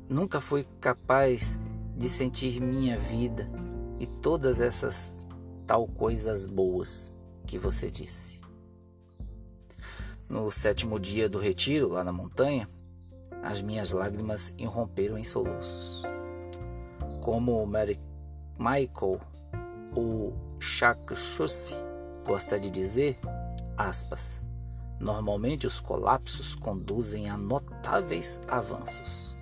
Nunca 0.08 0.40
fui 0.40 0.64
capaz 0.80 1.58
de 1.96 2.08
sentir 2.08 2.60
minha 2.62 2.96
vida 2.96 3.50
e 3.98 4.06
todas 4.06 4.60
essas 4.60 5.12
tal 5.66 5.88
coisas 5.88 6.46
boas 6.46 7.12
que 7.50 7.58
você 7.58 7.90
disse. 7.90 8.40
No 10.28 10.52
sétimo 10.52 11.00
dia 11.00 11.28
do 11.28 11.40
retiro, 11.40 11.88
lá 11.88 12.04
na 12.04 12.12
montanha, 12.12 12.68
as 13.42 13.60
minhas 13.60 13.90
lágrimas 13.90 14.54
irromperam 14.56 15.18
em 15.18 15.24
soluços. 15.24 16.04
Como 17.20 17.66
Mary 17.66 17.98
Michael, 18.56 19.20
o 19.96 20.32
Shakushusi, 20.60 21.74
gosta 22.24 22.56
de 22.60 22.70
dizer, 22.70 23.18
aspas, 23.76 24.40
normalmente 25.00 25.66
os 25.66 25.80
colapsos 25.80 26.54
conduzem 26.54 27.28
a 27.28 27.36
notáveis 27.36 28.40
avanços. 28.46 29.36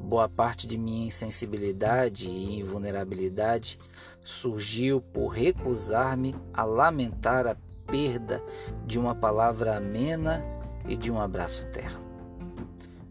Boa 0.00 0.26
parte 0.26 0.66
de 0.66 0.78
minha 0.78 1.08
insensibilidade 1.08 2.30
e 2.30 2.60
invulnerabilidade 2.60 3.78
surgiu 4.26 5.00
por 5.00 5.28
recusar-me 5.28 6.34
a 6.52 6.64
lamentar 6.64 7.46
a 7.46 7.56
perda 7.86 8.42
de 8.84 8.98
uma 8.98 9.14
palavra 9.14 9.76
amena 9.76 10.44
e 10.88 10.96
de 10.96 11.12
um 11.12 11.20
abraço 11.20 11.64
terno. 11.68 12.00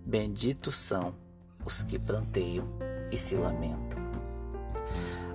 Benditos 0.06 0.76
são 0.76 1.16
os 1.64 1.82
que 1.84 1.98
pranteiam 1.98 2.68
e 3.10 3.18
se 3.18 3.36
lamentam. 3.36 4.04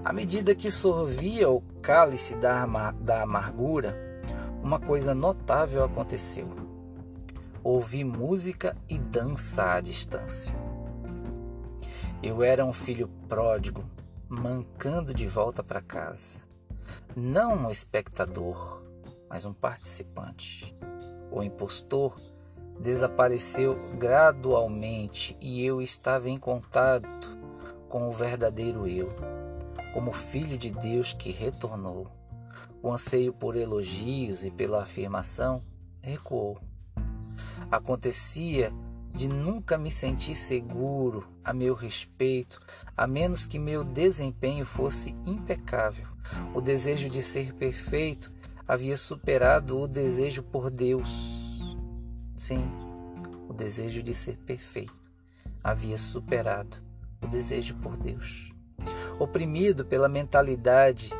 À 0.05 0.12
medida 0.12 0.55
que 0.55 0.71
sorvia 0.71 1.49
o 1.49 1.62
cálice 1.81 2.35
da, 2.37 2.66
da 3.01 3.23
amargura, 3.23 3.97
uma 4.62 4.79
coisa 4.79 5.14
notável 5.14 5.83
aconteceu. 5.83 6.47
Ouvi 7.64 8.05
música 8.05 8.77
e 8.87 8.99
dança 8.99 9.77
à 9.77 9.81
distância. 9.81 10.55
Eu 12.23 12.43
era 12.43 12.66
um 12.66 12.73
filho 12.73 13.09
pródigo, 13.29 13.83
mancando 14.31 15.12
de 15.12 15.27
volta 15.27 15.61
para 15.61 15.81
casa. 15.81 16.38
Não 17.16 17.66
um 17.66 17.71
espectador, 17.71 18.81
mas 19.29 19.45
um 19.45 19.53
participante. 19.53 20.73
O 21.33 21.43
impostor 21.43 22.16
desapareceu 22.79 23.77
gradualmente 23.99 25.37
e 25.40 25.66
eu 25.66 25.83
estava 25.83 26.31
em 26.31 26.38
contato 26.38 27.37
com 27.88 28.09
o 28.09 28.12
verdadeiro 28.12 28.87
eu, 28.87 29.12
como 29.93 30.12
filho 30.12 30.57
de 30.57 30.71
Deus 30.71 31.12
que 31.12 31.33
retornou. 31.33 32.07
O 32.81 32.93
anseio 32.93 33.33
por 33.33 33.57
elogios 33.57 34.45
e 34.45 34.51
pela 34.53 34.85
afirmação 34.85 35.61
recuou. 36.01 36.57
Acontecia 37.69 38.73
de 39.12 39.29
nunca 39.29 39.77
me 39.77 39.90
sentir 39.90 40.35
seguro 40.35 41.29
a 41.44 41.53
meu 41.53 41.75
respeito, 41.75 42.61
a 42.96 43.07
menos 43.07 43.46
que 43.46 43.59
meu 43.59 43.85
desempenho 43.85 44.64
fosse 44.64 45.16
impecável. 45.27 46.07
O 46.55 46.61
desejo 46.61 47.09
de 47.09 47.20
ser 47.23 47.53
perfeito 47.55 48.33
havia 48.66 48.96
superado 48.96 49.79
o 49.79 49.88
desejo 49.88 50.42
por 50.42 50.70
Deus. 50.70 51.61
Sim, 52.37 52.64
o 53.49 53.53
desejo 53.53 54.03
de 54.03 54.14
ser 54.14 54.37
perfeito 54.38 55.11
havia 55.62 55.99
superado 55.99 56.79
o 57.20 57.27
desejo 57.27 57.75
por 57.77 57.96
Deus. 57.96 58.51
Oprimido 59.18 59.85
pela 59.85 60.09
mentalidade 60.09 61.11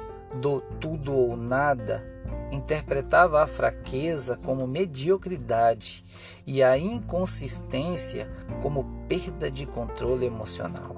do 0.40 0.61
tudo 0.81 1.12
ou 1.12 1.37
nada, 1.37 2.05
interpretava 2.51 3.43
a 3.43 3.47
fraqueza 3.47 4.37
como 4.37 4.66
mediocridade 4.66 6.05
e 6.47 6.62
a 6.62 6.77
inconsistência 6.77 8.31
como 8.62 8.85
perda 9.09 9.51
de 9.51 9.66
controle 9.66 10.27
emocional. 10.27 10.97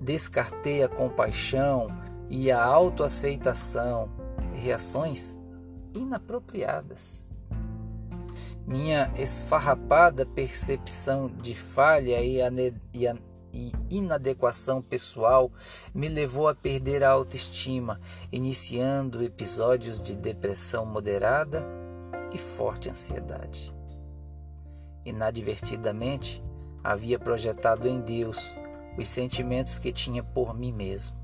Descartei 0.00 0.82
a 0.82 0.88
compaixão 0.88 1.88
e 2.28 2.50
a 2.50 2.62
autoaceitação, 2.62 4.10
reações 4.54 5.38
inapropriadas. 5.94 7.34
Minha 8.66 9.10
esfarrapada 9.16 10.24
percepção 10.24 11.28
de 11.28 11.54
falha 11.54 12.22
e, 12.22 12.38
e 12.94 13.08
inadequação 13.90 14.80
pessoal 14.80 15.50
me 15.94 16.08
levou 16.08 16.48
a 16.48 16.54
perder 16.54 17.02
a 17.02 17.10
autoestima, 17.10 18.00
iniciando 18.30 19.22
episódios 19.22 20.00
de 20.00 20.14
depressão 20.14 20.86
moderada 20.86 21.66
e 22.32 22.38
forte 22.38 22.88
ansiedade. 22.88 23.74
Inadvertidamente, 25.04 26.42
havia 26.82 27.18
projetado 27.18 27.88
em 27.88 28.00
Deus 28.00 28.56
os 28.96 29.08
sentimentos 29.08 29.78
que 29.78 29.92
tinha 29.92 30.22
por 30.22 30.54
mim 30.54 30.72
mesmo. 30.72 31.18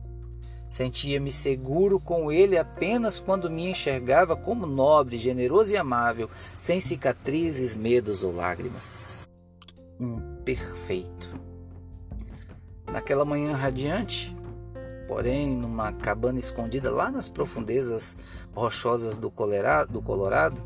Sentia-me 0.68 1.30
seguro 1.30 2.00
com 2.00 2.30
ele 2.30 2.58
apenas 2.58 3.20
quando 3.20 3.50
me 3.50 3.70
enxergava 3.70 4.36
como 4.36 4.66
nobre, 4.66 5.16
generoso 5.16 5.72
e 5.72 5.76
amável, 5.76 6.28
sem 6.58 6.80
cicatrizes, 6.80 7.76
medos 7.76 8.24
ou 8.24 8.34
lágrimas. 8.34 9.28
Um 9.98 10.20
perfeito 10.44 11.35
Naquela 12.90 13.24
manhã 13.24 13.54
radiante, 13.54 14.36
porém 15.06 15.56
numa 15.56 15.92
cabana 15.92 16.38
escondida 16.38 16.90
lá 16.90 17.10
nas 17.10 17.28
profundezas 17.28 18.16
rochosas 18.54 19.16
do 19.16 19.30
Colorado, 19.30 19.92
do 19.92 20.02
Colorado 20.02 20.62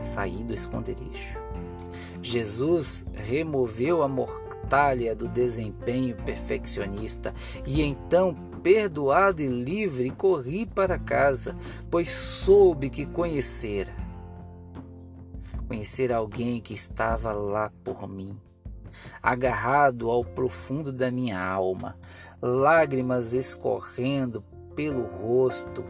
saí 0.00 0.42
do 0.44 0.54
esconderijo. 0.54 1.38
Jesus 2.22 3.06
removeu 3.14 4.02
a 4.02 4.08
mortalha 4.08 5.14
do 5.14 5.28
desempenho 5.28 6.16
perfeccionista 6.16 7.34
e 7.64 7.82
então, 7.82 8.34
perdoado 8.62 9.40
e 9.40 9.46
livre, 9.46 10.10
corri 10.10 10.66
para 10.66 10.98
casa, 10.98 11.56
pois 11.90 12.10
soube 12.10 12.90
que 12.90 13.06
conhecera. 13.06 13.94
Conhecer 15.68 16.12
alguém 16.12 16.60
que 16.60 16.74
estava 16.74 17.32
lá 17.32 17.70
por 17.84 18.08
mim 18.08 18.36
agarrado 19.22 20.10
ao 20.10 20.24
profundo 20.24 20.92
da 20.92 21.10
minha 21.10 21.40
alma, 21.40 21.96
lágrimas 22.40 23.32
escorrendo 23.32 24.42
pelo 24.74 25.04
rosto. 25.04 25.84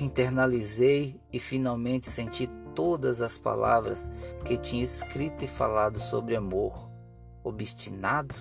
Internalizei 0.00 1.20
e 1.32 1.38
finalmente 1.38 2.08
senti 2.08 2.48
todas 2.74 3.22
as 3.22 3.38
palavras 3.38 4.10
que 4.44 4.58
tinha 4.58 4.82
escrito 4.82 5.44
e 5.44 5.48
falado 5.48 5.98
sobre 5.98 6.36
amor. 6.36 6.90
Obstinado, 7.42 8.34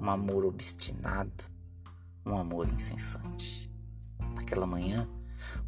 um 0.00 0.10
amor 0.10 0.44
obstinado, 0.44 1.44
um 2.24 2.36
amor 2.36 2.68
incessante. 2.68 3.70
Naquela 4.36 4.66
manhã, 4.66 5.08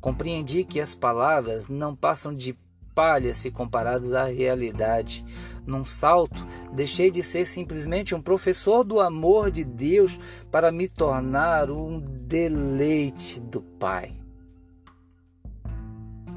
compreendi 0.01 0.65
que 0.65 0.81
as 0.81 0.95
palavras 0.95 1.69
não 1.69 1.97
passam 1.97 2.35
de 2.35 2.57
palha 2.95 3.33
se 3.35 3.51
comparadas 3.51 4.13
à 4.13 4.27
realidade. 4.27 5.25
Num 5.67 5.85
salto, 5.85 6.47
deixei 6.73 7.11
de 7.11 7.23
ser 7.23 7.47
simplesmente 7.47 8.15
um 8.15 8.23
professor 8.23 8.85
do 8.85 9.01
amor 9.01 9.51
de 9.51 9.65
Deus 9.65 10.19
para 10.51 10.71
me 10.71 10.89
tornar 10.89 11.71
um 11.71 12.01
deleite 12.01 13.41
do 13.41 13.61
Pai. 13.61 14.17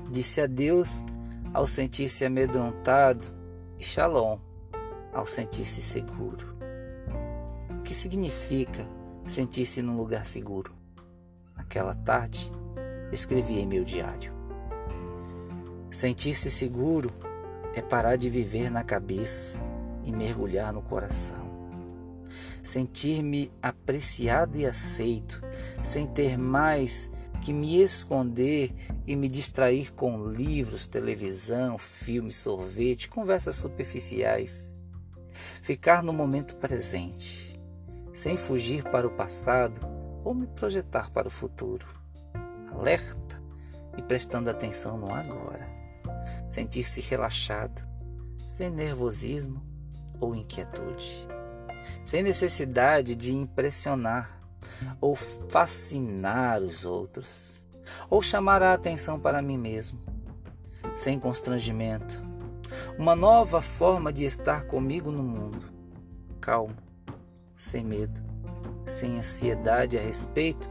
Disse 0.09 0.41
adeus 0.41 1.03
ao 1.53 1.67
sentir-se 1.67 2.25
amedrontado 2.25 3.25
e 3.79 3.83
shalom 3.83 4.39
ao 5.13 5.25
sentir-se 5.25 5.81
seguro. 5.81 6.55
O 7.71 7.81
que 7.83 7.93
significa 7.93 8.85
sentir-se 9.25 9.81
num 9.81 9.95
lugar 9.95 10.25
seguro? 10.25 10.73
Naquela 11.55 11.93
tarde, 11.93 12.51
escrevi 13.11 13.59
em 13.59 13.67
meu 13.67 13.83
diário. 13.83 14.33
Sentir-se 15.91 16.49
seguro 16.49 17.11
é 17.75 17.81
parar 17.81 18.15
de 18.15 18.29
viver 18.29 18.71
na 18.71 18.83
cabeça 18.83 19.59
e 20.05 20.11
mergulhar 20.11 20.73
no 20.73 20.81
coração. 20.81 21.51
Sentir-me 22.61 23.51
apreciado 23.61 24.57
e 24.57 24.65
aceito, 24.65 25.41
sem 25.83 26.07
ter 26.07 26.37
mais 26.37 27.09
que 27.41 27.51
me 27.51 27.81
esconder 27.81 28.73
e 29.05 29.15
me 29.15 29.27
distrair 29.27 29.93
com 29.93 30.25
livros, 30.25 30.87
televisão, 30.87 31.77
filmes, 31.77 32.37
sorvete, 32.37 33.09
conversas 33.09 33.55
superficiais. 33.55 34.73
Ficar 35.61 36.01
no 36.01 36.13
momento 36.13 36.55
presente, 36.55 37.59
sem 38.13 38.37
fugir 38.37 38.83
para 38.83 39.07
o 39.07 39.11
passado 39.11 39.81
ou 40.23 40.33
me 40.33 40.47
projetar 40.47 41.11
para 41.11 41.27
o 41.27 41.31
futuro. 41.31 41.85
Alerta 42.71 43.41
e 43.97 44.01
prestando 44.01 44.49
atenção 44.49 44.97
no 44.97 45.13
agora 45.13 45.73
sentir-se 46.53 47.01
relaxado, 47.01 47.83
sem 48.45 48.69
nervosismo 48.69 49.61
ou 50.23 50.35
inquietude, 50.35 51.27
sem 52.03 52.23
necessidade 52.23 53.15
de 53.15 53.33
impressionar 53.33 54.41
ou 54.99 55.15
fascinar 55.15 56.61
os 56.61 56.85
outros, 56.85 57.63
ou 58.09 58.21
chamar 58.21 58.61
a 58.61 58.73
atenção 58.73 59.19
para 59.19 59.41
mim 59.41 59.57
mesmo, 59.57 59.99
sem 60.95 61.19
constrangimento. 61.19 62.21
Uma 62.97 63.15
nova 63.15 63.61
forma 63.61 64.11
de 64.11 64.25
estar 64.25 64.65
comigo 64.65 65.11
no 65.11 65.23
mundo, 65.23 65.67
calmo, 66.39 66.75
sem 67.55 67.83
medo, 67.83 68.21
sem 68.85 69.17
ansiedade 69.17 69.97
a 69.97 70.01
respeito 70.01 70.69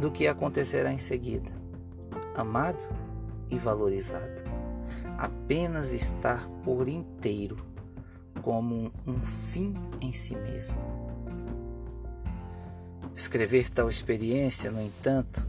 do 0.00 0.10
que 0.10 0.26
acontecerá 0.26 0.92
em 0.92 0.98
seguida, 0.98 1.50
amado 2.34 2.84
e 3.50 3.58
valorizado. 3.58 4.42
Apenas 5.16 5.92
estar 5.92 6.48
por 6.64 6.88
inteiro 6.88 7.73
como 8.44 8.92
um 9.06 9.18
fim 9.18 9.74
em 10.02 10.12
si 10.12 10.36
mesmo. 10.36 10.76
Escrever 13.16 13.70
tal 13.70 13.88
experiência, 13.88 14.70
no 14.70 14.82
entanto, 14.82 15.42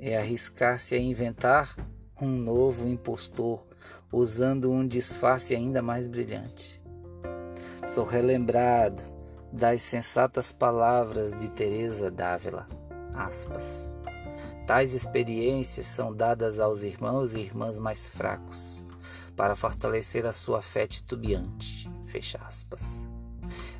é 0.00 0.18
arriscar-se 0.18 0.96
a 0.96 0.98
inventar 0.98 1.76
um 2.20 2.26
novo 2.26 2.88
impostor 2.88 3.64
usando 4.10 4.68
um 4.68 4.84
disfarce 4.84 5.54
ainda 5.54 5.80
mais 5.80 6.08
brilhante. 6.08 6.82
Sou 7.86 8.04
relembrado 8.04 9.00
das 9.52 9.82
sensatas 9.82 10.50
palavras 10.50 11.36
de 11.36 11.48
Teresa 11.50 12.10
d'Ávila, 12.10 12.66
aspas. 13.14 13.88
Tais 14.66 14.94
experiências 14.94 15.86
são 15.86 16.12
dadas 16.12 16.58
aos 16.58 16.82
irmãos 16.82 17.36
e 17.36 17.40
irmãs 17.40 17.78
mais 17.78 18.08
fracos, 18.08 18.84
para 19.36 19.54
fortalecer 19.54 20.26
a 20.26 20.32
sua 20.32 20.60
fé 20.60 20.84
titubeante. 20.84 21.88
Fecha 22.10 22.40
aspas. 22.44 23.08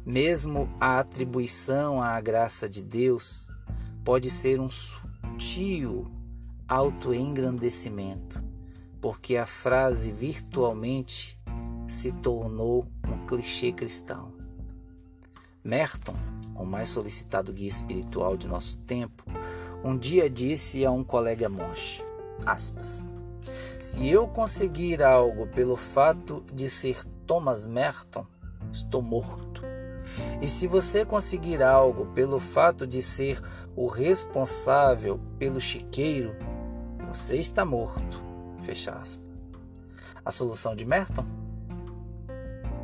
Mesmo 0.07 0.73
a 0.81 1.01
atribuição 1.01 2.01
à 2.01 2.21
graça 2.21 2.69
de 2.69 2.81
Deus 2.81 3.51
pode 4.05 4.31
ser 4.31 4.61
um 4.61 4.69
sutil 4.69 6.07
autoengrandecimento, 6.69 8.41
porque 9.01 9.37
a 9.37 9.47
frase 9.47 10.13
virtualmente 10.13 11.41
se 11.89 12.13
tornou 12.13 12.87
um 13.09 13.27
clichê 13.27 13.73
cristão. 13.73 14.33
Merton, 15.65 16.15
o 16.55 16.65
mais 16.65 16.89
solicitado 16.89 17.53
guia 17.53 17.69
espiritual 17.69 18.37
de 18.37 18.47
nosso 18.47 18.79
tempo, 18.83 19.25
um 19.83 19.99
dia 19.99 20.31
disse 20.31 20.87
a 20.87 20.93
um 20.93 21.03
colega 21.03 21.49
monge, 21.49 22.01
aspas, 22.47 23.05
se 23.81 24.09
eu 24.09 24.29
conseguir 24.29 25.03
algo 25.03 25.49
pelo 25.49 25.75
fato 25.75 26.45
de 26.53 26.71
ser 26.71 27.05
Thomas 27.31 27.65
Merton, 27.65 28.27
estou 28.73 29.01
morto. 29.01 29.63
E 30.43 30.49
se 30.49 30.67
você 30.67 31.05
conseguir 31.05 31.63
algo 31.63 32.07
pelo 32.07 32.41
fato 32.41 32.89
de 32.89 33.01
ser 33.01 33.41
o 33.77 33.87
responsável 33.87 35.21
pelo 35.39 35.61
chiqueiro, 35.61 36.35
você 37.09 37.37
está 37.37 37.65
morto. 37.65 38.21
Fecha 38.63 38.91
aspas. 38.91 39.25
A 40.25 40.33
solução 40.33 40.75
de 40.75 40.85
Merton? 40.85 41.25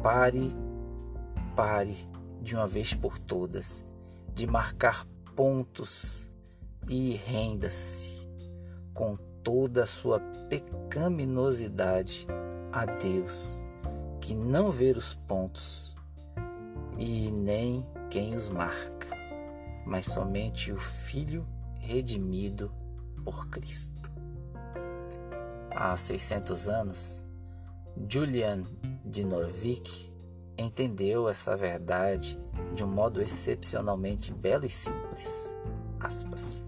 Pare, 0.01 0.55
pare 1.57 2.09
de 2.41 2.55
uma 2.55 2.69
vez 2.69 2.95
por 2.95 3.19
todas 3.19 3.85
de 4.33 4.47
marcar 4.47 5.05
pontos 5.35 6.31
e 6.89 7.17
renda-se 7.17 8.31
com 8.95 9.17
toda 9.43 9.83
a 9.83 9.87
sua 9.89 10.21
pecaminosidade 10.49 12.29
a 12.73 12.87
Deus, 12.87 13.66
que 14.27 14.35
não 14.35 14.73
vê 14.73 14.91
os 14.91 15.15
pontos 15.15 15.95
e 16.99 17.31
nem 17.31 17.87
quem 18.11 18.35
os 18.35 18.49
marca, 18.49 19.07
mas 19.87 20.07
somente 20.07 20.73
o 20.73 20.77
Filho 20.77 21.47
redimido 21.79 22.73
por 23.23 23.49
Cristo. 23.49 24.11
Há 25.71 25.97
600 25.97 26.67
anos, 26.67 27.23
Julian 28.09 28.65
de 29.05 29.25
Norvik 29.25 30.11
entendeu 30.59 31.29
essa 31.29 31.57
verdade 31.57 32.37
de 32.75 32.83
um 32.83 32.89
modo 32.89 33.23
excepcionalmente 33.23 34.33
belo 34.35 34.67
e 34.67 34.71
simples. 34.71 35.49
Aspas. 36.01 36.67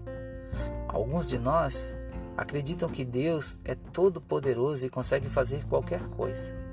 Alguns 0.87 1.27
de 1.27 1.37
nós 1.37 1.93
acreditam 2.37 2.87
que 2.87 3.03
Deus 3.03 3.59
é 3.65 3.75
todo-poderoso 3.75 4.85
e 4.85 4.89
consegue 4.89 5.27
fazer 5.27 5.65
qualquer 5.65 6.07
coisa. 6.07 6.68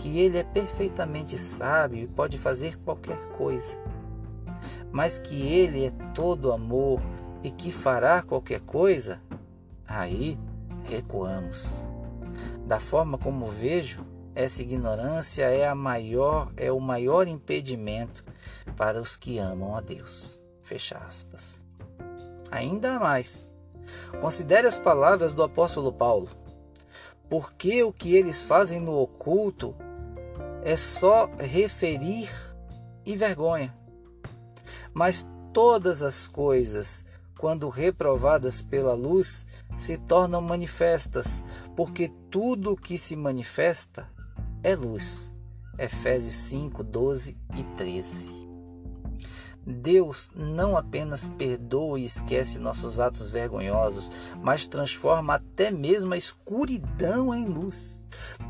Que 0.00 0.18
Ele 0.18 0.38
é 0.38 0.42
perfeitamente 0.42 1.36
sábio 1.36 2.02
e 2.02 2.06
pode 2.06 2.38
fazer 2.38 2.78
qualquer 2.78 3.18
coisa. 3.32 3.76
Mas 4.90 5.18
que 5.18 5.46
Ele 5.46 5.84
é 5.84 5.90
todo 6.14 6.52
amor 6.52 7.02
e 7.42 7.50
que 7.50 7.70
fará 7.70 8.22
qualquer 8.22 8.60
coisa, 8.60 9.20
aí 9.86 10.38
recuamos. 10.84 11.86
Da 12.66 12.80
forma 12.80 13.18
como 13.18 13.44
vejo, 13.44 14.02
essa 14.34 14.62
ignorância 14.62 15.42
é 15.44 15.68
a 15.68 15.74
maior 15.74 16.50
é 16.56 16.72
o 16.72 16.80
maior 16.80 17.28
impedimento 17.28 18.24
para 18.78 18.98
os 18.98 19.16
que 19.16 19.38
amam 19.38 19.76
a 19.76 19.82
Deus. 19.82 20.40
Fecha 20.62 20.96
aspas. 20.96 21.60
Ainda 22.50 22.98
mais. 22.98 23.44
Considere 24.18 24.66
as 24.66 24.78
palavras 24.78 25.34
do 25.34 25.42
apóstolo 25.42 25.92
Paulo. 25.92 26.30
Porque 27.28 27.82
o 27.82 27.92
que 27.92 28.16
eles 28.16 28.42
fazem 28.42 28.80
no 28.80 28.96
oculto 28.96 29.74
é 30.64 30.76
só 30.76 31.26
referir 31.38 32.30
e 33.04 33.16
vergonha. 33.16 33.74
Mas 34.92 35.28
todas 35.52 36.02
as 36.02 36.26
coisas, 36.26 37.04
quando 37.38 37.68
reprovadas 37.68 38.60
pela 38.60 38.94
luz, 38.94 39.46
se 39.76 39.96
tornam 39.96 40.40
manifestas, 40.40 41.42
porque 41.74 42.10
tudo 42.30 42.76
que 42.76 42.98
se 42.98 43.16
manifesta 43.16 44.06
é 44.62 44.74
luz. 44.74 45.32
Efésios 45.78 46.34
5, 46.34 46.84
12 46.84 47.38
e 47.56 47.62
13. 47.76 48.39
Deus 49.70 50.30
não 50.34 50.76
apenas 50.76 51.28
perdoa 51.28 51.98
e 51.98 52.04
esquece 52.04 52.58
nossos 52.58 53.00
atos 53.00 53.30
vergonhosos, 53.30 54.10
mas 54.42 54.66
transforma 54.66 55.34
até 55.34 55.70
mesmo 55.70 56.12
a 56.12 56.16
escuridão 56.16 57.34
em 57.34 57.46
luz. 57.46 58.04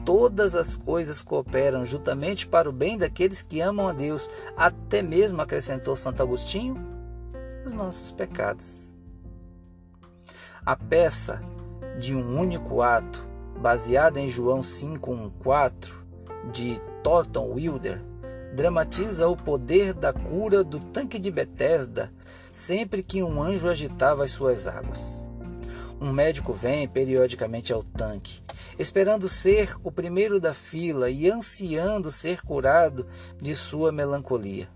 Todas 0.05 0.55
as 0.55 0.77
coisas 0.77 1.23
cooperam 1.23 1.85
juntamente 1.85 2.47
para 2.47 2.69
o 2.69 2.73
bem 2.73 2.99
daqueles 2.99 3.43
que 3.43 3.61
amam 3.61 3.89
a 3.89 3.93
Deus, 3.93 4.29
até 4.57 5.03
mesmo, 5.03 5.41
acrescentou 5.41 5.95
Santo 5.95 6.23
Agostinho, 6.23 6.77
os 7.65 7.73
nossos 7.73 8.11
pecados. 8.11 8.91
A 10.65 10.77
peça 10.77 11.43
de 11.99 12.15
um 12.15 12.39
único 12.39 12.83
ato, 12.83 13.29
baseada 13.61 14.19
em 14.21 14.29
João 14.29 14.61
5:1-4 14.61 15.93
de 16.53 16.81
Thornton 17.03 17.53
Wilder, 17.53 18.10
dramatiza 18.55 19.29
o 19.29 19.37
poder 19.37 19.95
da 19.95 20.13
cura 20.13 20.65
do 20.65 20.81
tanque 20.81 21.19
de 21.19 21.31
Betesda 21.31 22.13
sempre 22.53 23.03
que 23.03 23.23
um 23.23 23.43
anjo 23.43 23.69
agitava 23.69 24.25
as 24.25 24.33
suas 24.33 24.67
águas. 24.67 25.27
Um 26.01 26.13
médico 26.13 26.53
vem 26.53 26.89
periodicamente 26.89 27.73
ao 27.73 27.83
tanque, 27.83 28.41
esperando 28.79 29.29
ser 29.29 29.77
o 29.85 29.93
primeiro 29.93 30.41
da 30.41 30.55
fila 30.55 31.11
e 31.11 31.31
ansiando 31.31 32.11
ser 32.11 32.43
curado 32.43 33.07
de 33.41 33.55
sua 33.55 33.93
melancolia. 33.93 34.69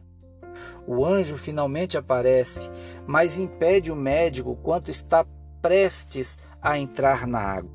O 0.86 1.04
anjo 1.04 1.38
finalmente 1.38 1.96
aparece, 1.96 2.70
mas 3.06 3.38
impede 3.38 3.90
o 3.90 3.96
médico 3.96 4.54
quanto 4.62 4.90
está 4.90 5.24
prestes 5.62 6.38
a 6.60 6.78
entrar 6.78 7.26
na 7.26 7.40
água. 7.40 7.70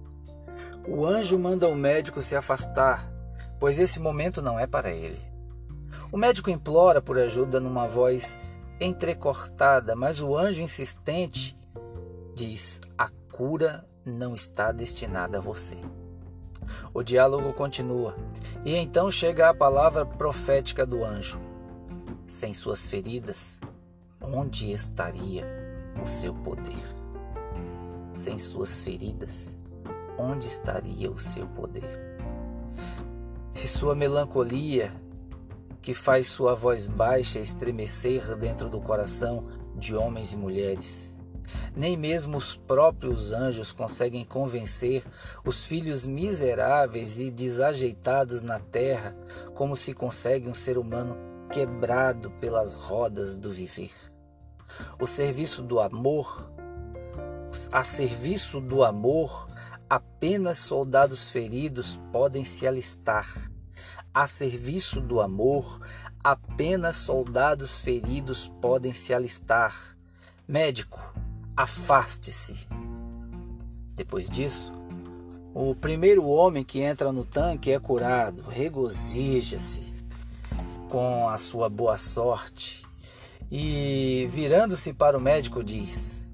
O 0.87 1.05
anjo 1.05 1.37
manda 1.37 1.67
o 1.67 1.75
médico 1.75 2.21
se 2.21 2.35
afastar, 2.35 3.11
pois 3.59 3.79
esse 3.79 3.99
momento 3.99 4.41
não 4.43 4.59
é 4.59 4.67
para 4.67 4.91
ele. 4.91 5.28
O 6.11 6.17
médico 6.17 6.49
implora 6.49 7.01
por 7.01 7.17
ajuda 7.17 7.59
numa 7.59 7.87
voz 7.87 8.39
entrecortada, 8.79 9.95
mas 9.95 10.21
o 10.21 10.35
anjo 10.35 10.61
insistente 10.61 11.57
diz: 12.35 12.79
A 12.97 13.09
cura 13.31 13.87
não 14.05 14.33
está 14.33 14.71
destinada 14.71 15.37
a 15.37 15.41
você. 15.41 15.77
O 16.93 17.03
diálogo 17.03 17.53
continua, 17.53 18.15
e 18.65 18.75
então 18.75 19.11
chega 19.11 19.49
a 19.49 19.53
palavra 19.53 20.05
profética 20.05 20.85
do 20.85 21.03
anjo: 21.03 21.39
Sem 22.25 22.53
suas 22.53 22.87
feridas, 22.87 23.59
onde 24.21 24.71
estaria 24.71 25.45
o 26.01 26.05
seu 26.05 26.33
poder? 26.33 26.99
sem 28.19 28.37
suas 28.37 28.81
feridas, 28.81 29.57
onde 30.17 30.45
estaria 30.47 31.09
o 31.09 31.17
seu 31.17 31.47
poder? 31.47 32.17
E 33.55 33.67
sua 33.67 33.95
melancolia, 33.95 34.91
que 35.81 35.93
faz 35.93 36.27
sua 36.27 36.55
voz 36.55 36.87
baixa 36.87 37.39
estremecer 37.39 38.35
dentro 38.35 38.69
do 38.69 38.79
coração 38.81 39.45
de 39.75 39.95
homens 39.95 40.33
e 40.33 40.37
mulheres. 40.37 41.15
Nem 41.75 41.97
mesmo 41.97 42.37
os 42.37 42.55
próprios 42.55 43.31
anjos 43.31 43.71
conseguem 43.71 44.23
convencer 44.23 45.03
os 45.45 45.63
filhos 45.63 46.05
miseráveis 46.05 47.19
e 47.19 47.31
desajeitados 47.31 48.41
na 48.41 48.59
terra 48.59 49.15
como 49.55 49.75
se 49.75 49.93
consegue 49.93 50.47
um 50.47 50.53
ser 50.53 50.77
humano 50.77 51.17
quebrado 51.51 52.29
pelas 52.31 52.75
rodas 52.75 53.35
do 53.35 53.51
viver. 53.51 53.91
O 54.99 55.07
serviço 55.07 55.63
do 55.63 55.79
amor 55.79 56.51
a 57.71 57.83
serviço 57.83 58.61
do 58.61 58.83
amor, 58.83 59.49
apenas 59.89 60.59
soldados 60.59 61.27
feridos 61.27 61.99
podem 62.11 62.45
se 62.45 62.67
alistar. 62.67 63.51
A 64.19 64.27
serviço 64.27 64.99
do 64.99 65.21
amor, 65.21 65.79
apenas 66.21 66.97
soldados 66.97 67.79
feridos 67.79 68.51
podem 68.59 68.91
se 68.91 69.13
alistar. 69.13 69.95
Médico, 70.45 70.99
afaste-se. 71.55 72.67
Depois 73.95 74.29
disso, 74.29 74.73
o 75.53 75.73
primeiro 75.73 76.27
homem 76.27 76.65
que 76.65 76.81
entra 76.81 77.13
no 77.13 77.23
tanque 77.23 77.71
é 77.71 77.79
curado, 77.79 78.41
regozija-se 78.41 79.83
com 80.89 81.29
a 81.29 81.37
sua 81.37 81.69
boa 81.69 81.95
sorte 81.95 82.85
e, 83.49 84.27
virando-se 84.33 84.91
para 84.91 85.17
o 85.17 85.21
médico, 85.21 85.63
diz: 85.63 86.25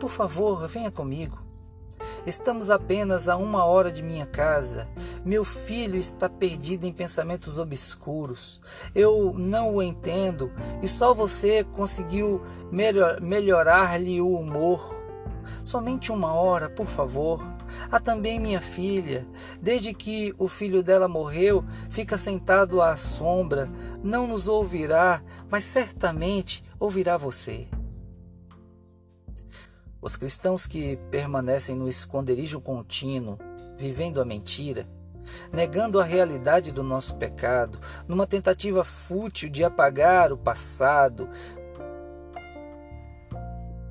por 0.00 0.08
favor, 0.10 0.66
venha 0.66 0.90
comigo. 0.90 1.41
Estamos 2.24 2.70
apenas 2.70 3.28
a 3.28 3.36
uma 3.36 3.64
hora 3.64 3.90
de 3.90 4.00
minha 4.00 4.26
casa. 4.26 4.88
Meu 5.24 5.44
filho 5.44 5.96
está 5.96 6.28
perdido 6.28 6.84
em 6.86 6.92
pensamentos 6.92 7.58
obscuros. 7.58 8.60
Eu 8.94 9.34
não 9.36 9.74
o 9.74 9.82
entendo 9.82 10.52
e 10.80 10.86
só 10.86 11.12
você 11.12 11.64
conseguiu 11.64 12.40
melhor, 12.70 13.20
melhorar-lhe 13.20 14.20
o 14.20 14.34
humor. 14.34 15.02
somente 15.64 16.12
uma 16.12 16.32
hora, 16.32 16.70
por 16.70 16.86
favor. 16.86 17.42
Há 17.90 17.98
também 17.98 18.38
minha 18.38 18.60
filha. 18.60 19.26
Desde 19.60 19.92
que 19.92 20.32
o 20.38 20.46
filho 20.46 20.80
dela 20.80 21.08
morreu, 21.08 21.64
fica 21.90 22.16
sentado 22.16 22.80
à 22.80 22.96
sombra. 22.96 23.68
Não 24.02 24.28
nos 24.28 24.46
ouvirá, 24.46 25.20
mas 25.50 25.64
certamente 25.64 26.62
ouvirá 26.78 27.16
você. 27.16 27.66
Os 30.02 30.16
cristãos 30.16 30.66
que 30.66 30.96
permanecem 31.12 31.76
no 31.76 31.88
esconderijo 31.88 32.60
contínuo, 32.60 33.38
vivendo 33.78 34.20
a 34.20 34.24
mentira, 34.24 34.84
negando 35.52 36.00
a 36.00 36.04
realidade 36.04 36.72
do 36.72 36.82
nosso 36.82 37.14
pecado, 37.14 37.78
numa 38.08 38.26
tentativa 38.26 38.82
fútil 38.82 39.48
de 39.48 39.62
apagar 39.62 40.32
o 40.32 40.36
passado, 40.36 41.28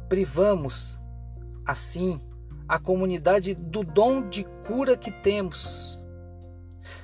privamos, 0.09 0.99
assim, 1.65 2.19
a 2.67 2.77
comunidade 2.77 3.55
do 3.55 3.81
dom 3.81 4.27
de 4.27 4.43
cura 4.67 4.97
que 4.97 5.11
temos. 5.11 5.97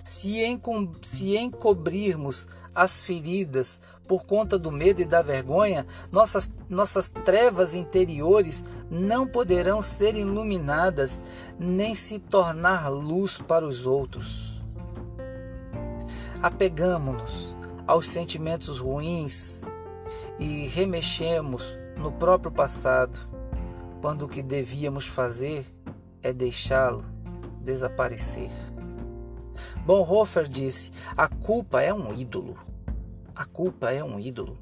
Se, 0.03 0.43
enco 0.43 0.91
se 1.01 1.37
encobrirmos 1.37 2.49
as 2.77 3.01
feridas 3.01 3.81
por 4.07 4.23
conta 4.23 4.57
do 4.59 4.71
medo 4.71 5.01
e 5.01 5.05
da 5.05 5.23
vergonha, 5.23 5.87
nossas, 6.11 6.53
nossas 6.69 7.09
trevas 7.09 7.73
interiores 7.73 8.63
não 8.87 9.25
poderão 9.25 9.81
ser 9.81 10.15
iluminadas 10.15 11.23
nem 11.57 11.95
se 11.95 12.19
tornar 12.19 12.87
luz 12.87 13.39
para 13.39 13.65
os 13.65 13.87
outros. 13.87 14.61
Apegamos-nos 16.39 17.57
aos 17.87 18.07
sentimentos 18.07 18.77
ruins 18.77 19.63
e 20.37 20.67
remexemos 20.67 21.79
no 21.97 22.11
próprio 22.11 22.51
passado, 22.51 23.17
quando 24.01 24.25
o 24.25 24.29
que 24.29 24.43
devíamos 24.43 25.07
fazer 25.07 25.65
é 26.21 26.31
deixá-lo 26.31 27.03
desaparecer. 27.59 28.51
Bonhoeffer 29.87 30.49
disse: 30.49 30.91
a 31.15 31.29
culpa 31.29 31.81
é 31.81 31.93
um 31.93 32.13
ídolo. 32.13 32.57
A 33.33 33.45
culpa 33.45 33.89
é 33.89 34.03
um 34.03 34.19
ídolo. 34.19 34.59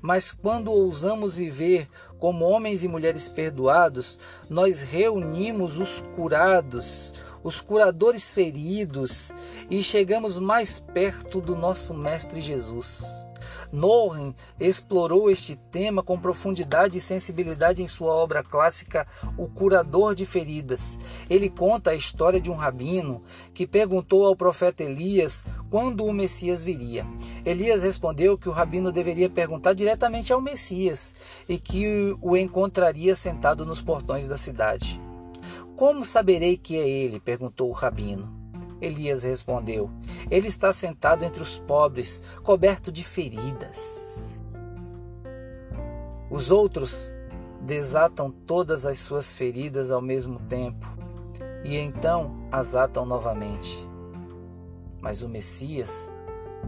Mas 0.00 0.32
quando 0.32 0.72
ousamos 0.72 1.36
viver 1.36 1.86
como 2.18 2.46
homens 2.46 2.82
e 2.82 2.88
mulheres 2.88 3.28
perdoados, 3.28 4.18
nós 4.48 4.80
reunimos 4.80 5.76
os 5.78 6.00
curados, 6.16 7.14
os 7.44 7.60
curadores 7.60 8.30
feridos 8.30 9.30
e 9.68 9.82
chegamos 9.82 10.38
mais 10.38 10.80
perto 10.80 11.38
do 11.42 11.54
nosso 11.54 11.92
Mestre 11.92 12.40
Jesus. 12.40 13.29
Norrin 13.72 14.34
explorou 14.58 15.30
este 15.30 15.56
tema 15.56 16.02
com 16.02 16.18
profundidade 16.18 16.98
e 16.98 17.00
sensibilidade 17.00 17.82
em 17.82 17.86
sua 17.86 18.12
obra 18.12 18.42
clássica 18.42 19.06
O 19.36 19.48
Curador 19.48 20.14
de 20.14 20.26
Feridas. 20.26 20.98
Ele 21.28 21.48
conta 21.48 21.90
a 21.90 21.94
história 21.94 22.40
de 22.40 22.50
um 22.50 22.54
rabino 22.54 23.22
que 23.54 23.66
perguntou 23.66 24.26
ao 24.26 24.34
profeta 24.34 24.82
Elias 24.82 25.44
quando 25.70 26.04
o 26.04 26.12
Messias 26.12 26.62
viria. 26.62 27.06
Elias 27.44 27.82
respondeu 27.82 28.36
que 28.36 28.48
o 28.48 28.52
rabino 28.52 28.90
deveria 28.90 29.30
perguntar 29.30 29.72
diretamente 29.72 30.32
ao 30.32 30.40
Messias 30.40 31.14
e 31.48 31.58
que 31.58 32.16
o 32.20 32.36
encontraria 32.36 33.14
sentado 33.14 33.64
nos 33.64 33.80
portões 33.80 34.26
da 34.26 34.36
cidade. 34.36 35.00
Como 35.76 36.04
saberei 36.04 36.56
que 36.56 36.76
é 36.76 36.86
ele? 36.86 37.18
perguntou 37.18 37.70
o 37.70 37.72
rabino. 37.72 38.39
Elias 38.80 39.22
respondeu: 39.22 39.90
Ele 40.30 40.48
está 40.48 40.72
sentado 40.72 41.24
entre 41.24 41.42
os 41.42 41.58
pobres, 41.58 42.22
coberto 42.42 42.90
de 42.90 43.04
feridas. 43.04 44.38
Os 46.30 46.50
outros 46.50 47.12
desatam 47.60 48.30
todas 48.30 48.86
as 48.86 48.98
suas 48.98 49.34
feridas 49.34 49.90
ao 49.90 50.00
mesmo 50.00 50.38
tempo 50.38 50.86
e 51.64 51.76
então 51.76 52.48
as 52.50 52.74
atam 52.74 53.04
novamente. 53.04 53.88
Mas 55.00 55.22
o 55.22 55.28
Messias 55.28 56.10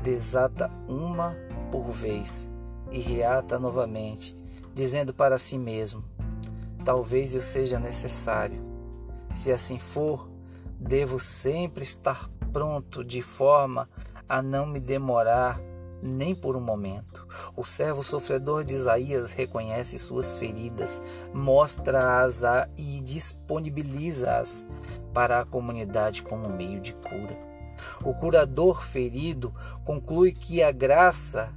desata 0.03 0.71
uma 0.89 1.37
por 1.71 1.91
vez 1.91 2.51
e 2.91 2.99
reata 2.99 3.59
novamente, 3.59 4.37
dizendo 4.75 5.15
para 5.15 5.39
si 5.39 5.59
mesmo: 5.59 6.03
Talvez 6.85 7.35
eu 7.35 7.43
seja 7.43 7.79
necessário. 7.79 8.61
Se 9.35 9.51
assim 9.51 9.79
for, 9.79 10.29
Devo 10.83 11.19
sempre 11.19 11.85
estar 11.85 12.29
pronto 12.53 13.05
de 13.05 13.23
forma 13.23 13.89
a 14.29 14.43
não 14.43 14.67
me 14.67 14.81
demorar 14.81 15.61
nem 16.03 16.35
por 16.35 16.57
um 16.57 16.61
momento. 16.61 17.27
O 17.57 17.65
servo 17.65 18.03
sofredor 18.03 18.65
de 18.65 18.75
Isaías 18.75 19.31
reconhece 19.31 19.97
suas 19.99 20.37
feridas, 20.37 21.01
mostra-as 21.33 22.43
e 22.77 23.01
disponibiliza-as 23.01 24.67
para 25.15 25.41
a 25.41 25.45
comunidade 25.45 26.23
como 26.23 26.49
meio 26.49 26.81
de 26.81 26.93
cura. 26.95 27.39
O 28.05 28.13
curador 28.13 28.83
ferido 28.83 29.55
conclui 29.85 30.33
que 30.33 30.63
a 30.63 30.73
graça 30.73 31.55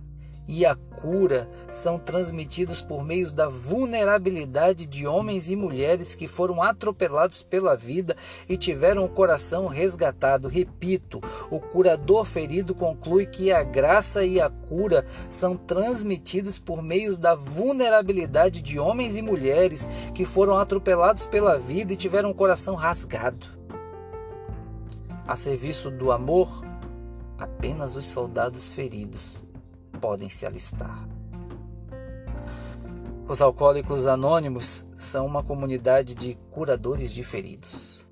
e 0.48 0.66
a 0.66 0.76
cura 0.76 1.50
são 1.72 1.98
transmitidos 1.98 2.82
por 2.82 3.04
meio 3.04 3.32
da 3.32 3.48
vulnerabilidade 3.48 4.86
de 4.86 5.08
homens 5.08 5.50
e 5.50 5.56
mulheres 5.56 6.16
que 6.16 6.28
foram 6.28 6.62
atropelados 6.62 7.42
pela 7.42 7.76
vida 7.76 8.16
e 8.48 8.58
tiveram 8.58 9.04
o 9.04 9.10
coração 9.10 9.68
resgatado. 9.68 10.48
Repito, 10.48 11.22
o 11.50 11.60
curador 11.60 12.26
ferido 12.26 12.76
conclui 12.76 13.26
que 13.26 13.52
a 13.52 13.64
graça 13.64 14.24
e 14.24 14.40
a 14.40 14.50
cura 14.50 15.06
são 15.30 15.58
transmitidos 15.58 16.60
por 16.60 16.82
meio 16.82 17.18
da 17.18 17.36
vulnerabilidade 17.36 18.62
de 18.62 18.80
homens 18.80 19.16
e 19.16 19.22
mulheres 19.22 19.88
que 20.14 20.26
foram 20.26 20.58
atropelados 20.58 21.26
pela 21.26 21.58
vida 21.58 21.94
e 21.94 21.98
tiveram 21.98 22.30
o 22.30 22.36
coração 22.36 22.76
rasgado. 22.76 23.48
A 25.28 25.36
serviço 25.36 25.90
do 25.90 26.12
amor, 26.12 26.64
apenas 27.38 27.96
os 27.96 28.06
soldados 28.06 28.74
feridos 28.74 29.46
podem 29.96 30.30
se 30.30 30.46
alistar. 30.46 31.08
Os 33.28 33.42
Alcoólicos 33.42 34.06
Anônimos 34.06 34.86
são 34.98 35.26
uma 35.26 35.42
comunidade 35.42 36.14
de 36.14 36.36
curadores 36.52 37.12
de 37.12 37.24
feridos. 37.24 38.08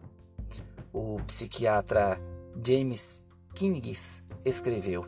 O 0.91 1.19
psiquiatra 1.27 2.19
James 2.65 3.21
Kinigis 3.53 4.23
escreveu: 4.43 5.05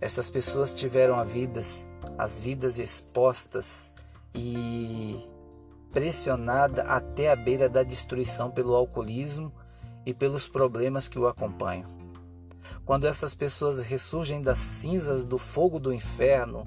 Estas 0.00 0.30
pessoas 0.30 0.72
tiveram 0.72 1.22
vidas, 1.24 1.86
as 2.16 2.40
vidas 2.40 2.78
expostas 2.78 3.92
e 4.34 5.28
pressionada 5.92 6.82
até 6.84 7.30
a 7.30 7.36
beira 7.36 7.68
da 7.68 7.82
destruição 7.82 8.50
pelo 8.50 8.74
alcoolismo 8.74 9.52
e 10.06 10.14
pelos 10.14 10.48
problemas 10.48 11.08
que 11.08 11.18
o 11.18 11.26
acompanham. 11.26 12.05
Quando 12.84 13.06
essas 13.06 13.34
pessoas 13.34 13.82
ressurgem 13.82 14.40
das 14.40 14.58
cinzas 14.58 15.24
do 15.24 15.38
fogo 15.38 15.80
do 15.80 15.92
inferno, 15.92 16.64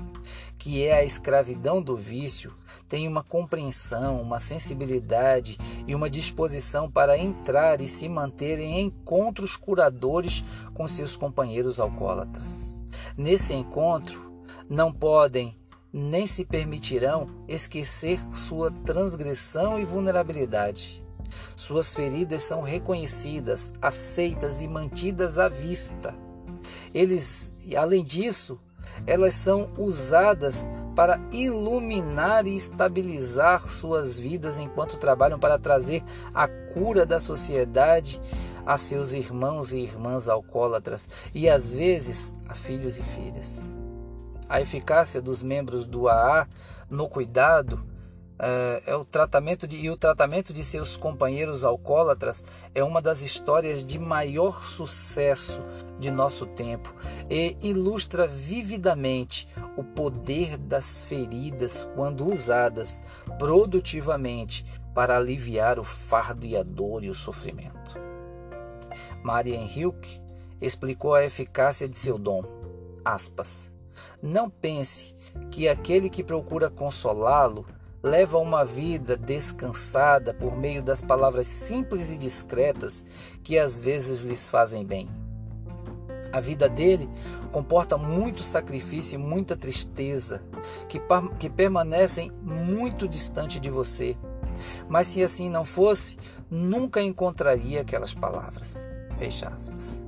que 0.57 0.85
é 0.85 0.93
a 0.93 1.03
escravidão 1.03 1.81
do 1.81 1.95
vício, 1.95 2.53
têm 2.87 3.07
uma 3.07 3.23
compreensão, 3.23 4.21
uma 4.21 4.39
sensibilidade 4.39 5.57
e 5.87 5.95
uma 5.95 6.09
disposição 6.09 6.91
para 6.91 7.17
entrar 7.17 7.79
e 7.81 7.87
se 7.87 8.09
manter 8.09 8.59
em 8.59 8.81
encontros 8.81 9.55
curadores 9.55 10.43
com 10.73 10.87
seus 10.87 11.15
companheiros 11.15 11.79
alcoólatras. 11.79 12.83
Nesse 13.17 13.53
encontro, 13.53 14.43
não 14.69 14.91
podem 14.91 15.57
nem 15.91 16.27
se 16.27 16.45
permitirão 16.45 17.27
esquecer 17.47 18.19
sua 18.33 18.71
transgressão 18.71 19.79
e 19.79 19.85
vulnerabilidade. 19.85 21.03
Suas 21.55 21.93
feridas 21.93 22.43
são 22.43 22.61
reconhecidas, 22.61 23.71
aceitas 23.81 24.61
e 24.61 24.67
mantidas 24.67 25.37
à 25.37 25.47
vista. 25.47 26.15
Eles, 26.93 27.53
além 27.77 28.03
disso, 28.03 28.59
elas 29.05 29.35
são 29.35 29.69
usadas 29.77 30.67
para 30.95 31.19
iluminar 31.31 32.45
e 32.45 32.55
estabilizar 32.55 33.61
suas 33.69 34.19
vidas 34.19 34.57
enquanto 34.57 34.97
trabalham 34.97 35.39
para 35.39 35.57
trazer 35.57 36.03
a 36.33 36.47
cura 36.47 37.05
da 37.05 37.19
sociedade 37.19 38.19
a 38.65 38.77
seus 38.77 39.13
irmãos 39.13 39.71
e 39.71 39.79
irmãs 39.79 40.27
alcoólatras 40.27 41.09
e 41.33 41.49
às 41.49 41.71
vezes 41.71 42.33
a 42.47 42.53
filhos 42.53 42.97
e 42.99 43.03
filhas. 43.03 43.71
A 44.47 44.59
eficácia 44.59 45.21
dos 45.21 45.41
membros 45.41 45.85
do 45.85 46.07
AA 46.07 46.47
no 46.89 47.07
cuidado 47.07 47.83
é, 48.39 48.83
é, 48.87 48.95
o 48.95 49.03
tratamento 49.03 49.67
de, 49.67 49.75
e 49.75 49.89
o 49.89 49.97
tratamento 49.97 50.53
de 50.53 50.63
seus 50.63 50.95
companheiros 50.95 51.65
alcoólatras 51.65 52.43
é 52.73 52.81
uma 52.81 53.01
das 53.01 53.21
histórias 53.21 53.83
de 53.83 53.99
maior 53.99 54.63
sucesso 54.63 55.61
de 55.99 56.09
nosso 56.09 56.45
tempo 56.45 56.95
e 57.29 57.57
ilustra 57.61 58.25
vividamente 58.25 59.47
o 59.75 59.83
poder 59.83 60.57
das 60.57 61.03
feridas 61.03 61.87
quando 61.95 62.25
usadas 62.25 63.01
produtivamente 63.37 64.65
para 64.95 65.17
aliviar 65.17 65.77
o 65.77 65.83
fardo 65.83 66.45
e 66.45 66.55
a 66.55 66.63
dor 66.63 67.03
e 67.03 67.09
o 67.09 67.15
sofrimento. 67.15 67.99
Marian 69.21 69.65
Hilke 69.65 70.21
explicou 70.61 71.13
a 71.13 71.25
eficácia 71.25 71.89
de 71.89 71.97
seu 71.97 72.17
dom. 72.17 72.43
Aspas. 73.03 73.69
Não 74.21 74.49
pense 74.49 75.15
que 75.51 75.67
aquele 75.67 76.09
que 76.09 76.23
procura 76.23 76.69
consolá-lo 76.69 77.65
levam 78.01 78.41
uma 78.41 78.63
vida 78.63 79.17
descansada 79.17 80.33
por 80.33 80.55
meio 80.55 80.81
das 80.81 81.01
palavras 81.01 81.47
simples 81.47 82.09
e 82.09 82.17
discretas 82.17 83.05
que 83.43 83.57
às 83.57 83.79
vezes 83.79 84.21
lhes 84.21 84.47
fazem 84.47 84.85
bem. 84.85 85.09
A 86.31 86.39
vida 86.39 86.69
dele 86.69 87.09
comporta 87.51 87.97
muito 87.97 88.43
sacrifício 88.43 89.15
e 89.15 89.17
muita 89.17 89.57
tristeza, 89.57 90.43
que, 90.87 91.01
que 91.39 91.49
permanecem 91.49 92.31
muito 92.43 93.07
distante 93.07 93.59
de 93.59 93.69
você. 93.69 94.15
Mas 94.87 95.07
se 95.07 95.23
assim 95.23 95.49
não 95.49 95.65
fosse, 95.65 96.17
nunca 96.49 97.01
encontraria 97.01 97.81
aquelas 97.81 98.13
palavras. 98.13 98.87
Fecha 99.17 99.49
aspas. 99.49 100.03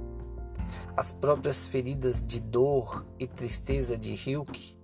As 0.95 1.11
próprias 1.11 1.65
feridas 1.65 2.23
de 2.23 2.39
dor 2.39 3.05
e 3.17 3.25
tristeza 3.25 3.97
de 3.97 4.13
Hilke 4.13 4.80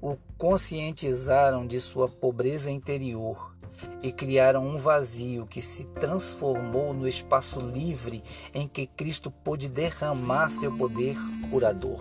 o 0.00 0.16
conscientizaram 0.36 1.66
de 1.66 1.80
sua 1.80 2.08
pobreza 2.08 2.70
interior 2.70 3.56
e 4.02 4.12
criaram 4.12 4.66
um 4.66 4.78
vazio 4.78 5.46
que 5.46 5.60
se 5.60 5.84
transformou 5.84 6.94
no 6.94 7.06
espaço 7.06 7.60
livre 7.60 8.22
em 8.54 8.66
que 8.66 8.86
Cristo 8.86 9.30
pôde 9.30 9.68
derramar 9.68 10.50
seu 10.50 10.76
poder 10.76 11.16
curador. 11.50 12.00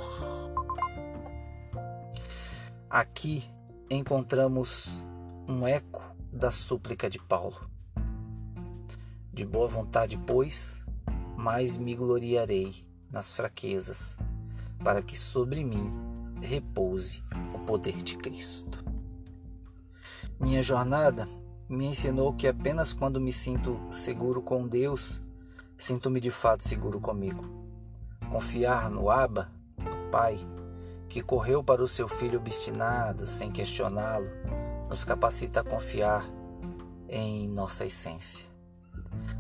Aqui 2.90 3.44
encontramos 3.90 5.06
um 5.48 5.68
eco 5.68 6.16
da 6.32 6.52
súplica 6.52 7.10
de 7.10 7.20
Paulo. 7.20 7.70
De 9.34 9.46
boa 9.46 9.68
vontade, 9.68 10.18
pois, 10.26 10.84
mais 11.36 11.76
me 11.76 11.94
gloriarei 11.94 12.74
nas 13.12 13.34
fraquezas, 13.34 14.18
para 14.84 15.02
que 15.02 15.18
sobre 15.18 15.64
mim 15.64 15.92
repouse 16.46 17.24
o 17.54 17.60
poder 17.60 18.02
de 18.02 18.18
Cristo. 18.18 18.84
Minha 20.40 20.62
jornada 20.62 21.28
me 21.68 21.86
ensinou 21.86 22.32
que 22.32 22.48
apenas 22.48 22.94
quando 22.94 23.20
me 23.20 23.34
sinto 23.34 23.80
seguro 23.90 24.42
com 24.42 24.68
Deus, 24.68 25.22
sinto-me 25.76 26.20
de 26.20 26.32
fato 26.32 26.64
seguro 26.64 27.00
comigo. 27.00 27.44
Confiar 28.32 28.90
no 28.90 29.10
Abba, 29.10 29.52
do 29.78 30.10
Pai, 30.12 30.38
que 31.10 31.22
correu 31.22 31.64
para 31.64 31.82
o 31.82 31.88
seu 31.88 32.08
filho 32.08 32.40
obstinado, 32.40 33.28
sem 33.28 33.52
questioná-lo, 33.52 34.30
nos 34.90 35.04
capacita 35.04 35.62
a 35.62 35.64
confiar 35.64 36.26
em 37.10 37.48
nossa 37.48 37.86
essência. 37.86 38.46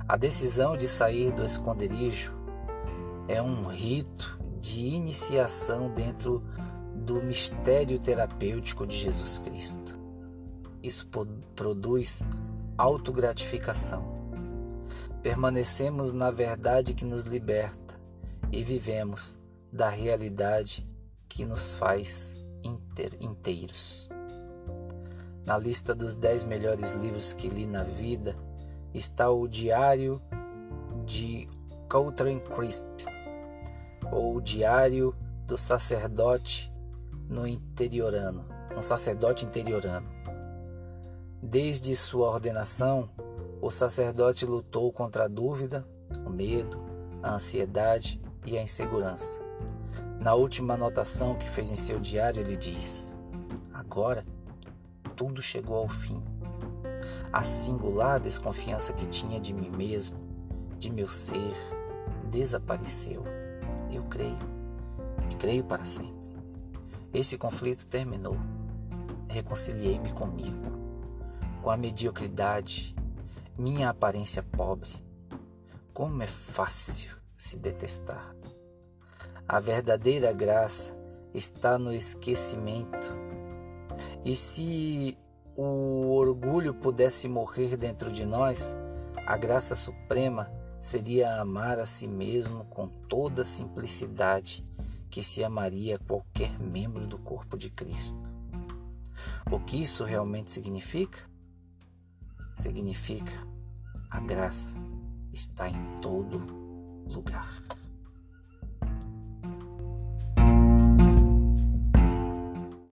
A 0.08 0.16
decisão 0.16 0.78
de 0.78 0.88
sair 0.88 1.32
do 1.32 1.44
esconderijo 1.44 2.36
é 3.28 3.42
um 3.42 3.68
rito 3.68 4.40
de 4.60 4.82
iniciação 4.82 5.90
dentro 5.90 6.44
do 7.06 7.22
mistério 7.22 8.00
terapêutico 8.00 8.86
de 8.86 8.98
Jesus 8.98 9.38
Cristo. 9.40 10.00
Isso 10.82 11.08
produz 11.56 12.24
autogratificação. 12.78 14.04
Permanecemos 15.22 16.12
na 16.12 16.32
verdade 16.32 16.94
que 16.94 17.06
nos 17.06 17.24
liberta 17.24 17.96
e 18.52 18.64
vivemos 18.64 19.38
da 19.72 19.90
realidade 19.90 20.88
que 21.30 21.46
nos 21.46 21.74
faz 21.74 22.36
inteiros. 23.22 24.10
Na 25.46 25.58
lista 25.58 25.94
dos 25.94 26.16
dez 26.16 26.44
melhores 26.44 26.92
livros 26.92 27.34
que 27.34 27.48
li 27.48 27.68
na 27.68 27.84
vida 27.84 28.36
está 28.94 29.30
o 29.30 29.48
Diário 29.48 30.22
de 31.06 31.48
Coltrane 31.88 32.40
Crisp, 32.40 32.86
ou 34.12 34.38
o 34.38 34.42
Diário 34.42 35.16
do 35.46 35.56
Sacerdote 35.56 36.75
no 37.30 37.48
Interiorano, 37.48 38.46
um 38.76 38.82
sacerdote 38.82 39.46
interiorano. 39.46 40.08
Desde 41.42 41.96
sua 41.96 42.30
ordenação, 42.30 43.10
o 43.62 43.70
sacerdote 43.70 44.46
lutou 44.46 44.92
contra 44.92 45.26
a 45.26 45.28
dúvida, 45.28 45.88
o 46.26 46.30
medo, 46.30 46.84
a 47.22 47.36
ansiedade 47.36 48.22
e 48.46 48.58
a 48.58 48.62
insegurança. 48.62 49.42
Na 50.20 50.34
última 50.34 50.74
anotação 50.74 51.36
que 51.36 51.50
fez 51.50 51.72
em 51.72 51.76
seu 51.76 52.00
diário, 52.00 52.42
ele 52.42 52.56
diz: 52.56 53.16
Agora 53.74 54.26
tudo 55.16 55.42
chegou 55.42 55.78
ao 55.78 55.88
fim. 55.88 56.22
A 57.32 57.44
singular 57.44 58.20
desconfiança 58.20 58.94
que 58.94 59.06
tinha 59.06 59.40
de 59.40 59.54
mim 59.54 59.70
mesmo, 59.70 60.18
de 60.78 60.92
meu 60.92 61.08
ser, 61.08 61.56
desapareceu. 62.30 63.24
Eu 63.92 64.04
creio, 64.04 64.38
e 65.30 65.36
creio 65.36 65.64
para 65.64 65.86
sempre. 65.86 66.15
Esse 67.16 67.38
conflito 67.38 67.88
terminou. 67.88 68.36
Reconciliei-me 69.30 70.12
comigo 70.12 70.84
com 71.64 71.72
a 71.72 71.78
mediocridade, 71.78 72.94
minha 73.58 73.90
aparência 73.90 74.44
pobre. 74.44 74.90
Como 75.94 76.22
é 76.22 76.28
fácil 76.28 77.16
se 77.38 77.58
detestar. 77.58 78.36
A 79.48 79.62
verdadeira 79.62 80.34
graça 80.34 80.94
está 81.34 81.80
no 81.80 81.94
esquecimento. 81.94 83.10
E 84.26 84.36
se 84.36 85.18
o 85.56 86.12
orgulho 86.18 86.74
pudesse 86.74 87.30
morrer 87.30 87.78
dentro 87.78 88.12
de 88.12 88.26
nós, 88.26 88.76
a 89.26 89.38
graça 89.38 89.74
suprema 89.74 90.52
seria 90.82 91.40
amar 91.40 91.80
a 91.80 91.86
si 91.86 92.10
mesmo 92.10 92.66
com 92.66 92.90
toda 93.08 93.46
simplicidade 93.46 94.68
que 95.16 95.24
se 95.24 95.46
amaria 95.46 95.98
qualquer 95.98 96.60
membro 96.60 97.08
do 97.08 97.18
corpo 97.18 97.58
de 97.58 97.70
Cristo. 97.70 98.20
O 99.50 99.62
que 99.62 99.82
isso 99.82 100.04
realmente 100.04 100.52
significa? 100.52 101.20
significa 102.54 103.32
a 104.10 104.20
graça 104.20 104.76
está 105.32 105.70
em 105.70 106.02
todo 106.02 106.38
lugar. 107.08 107.64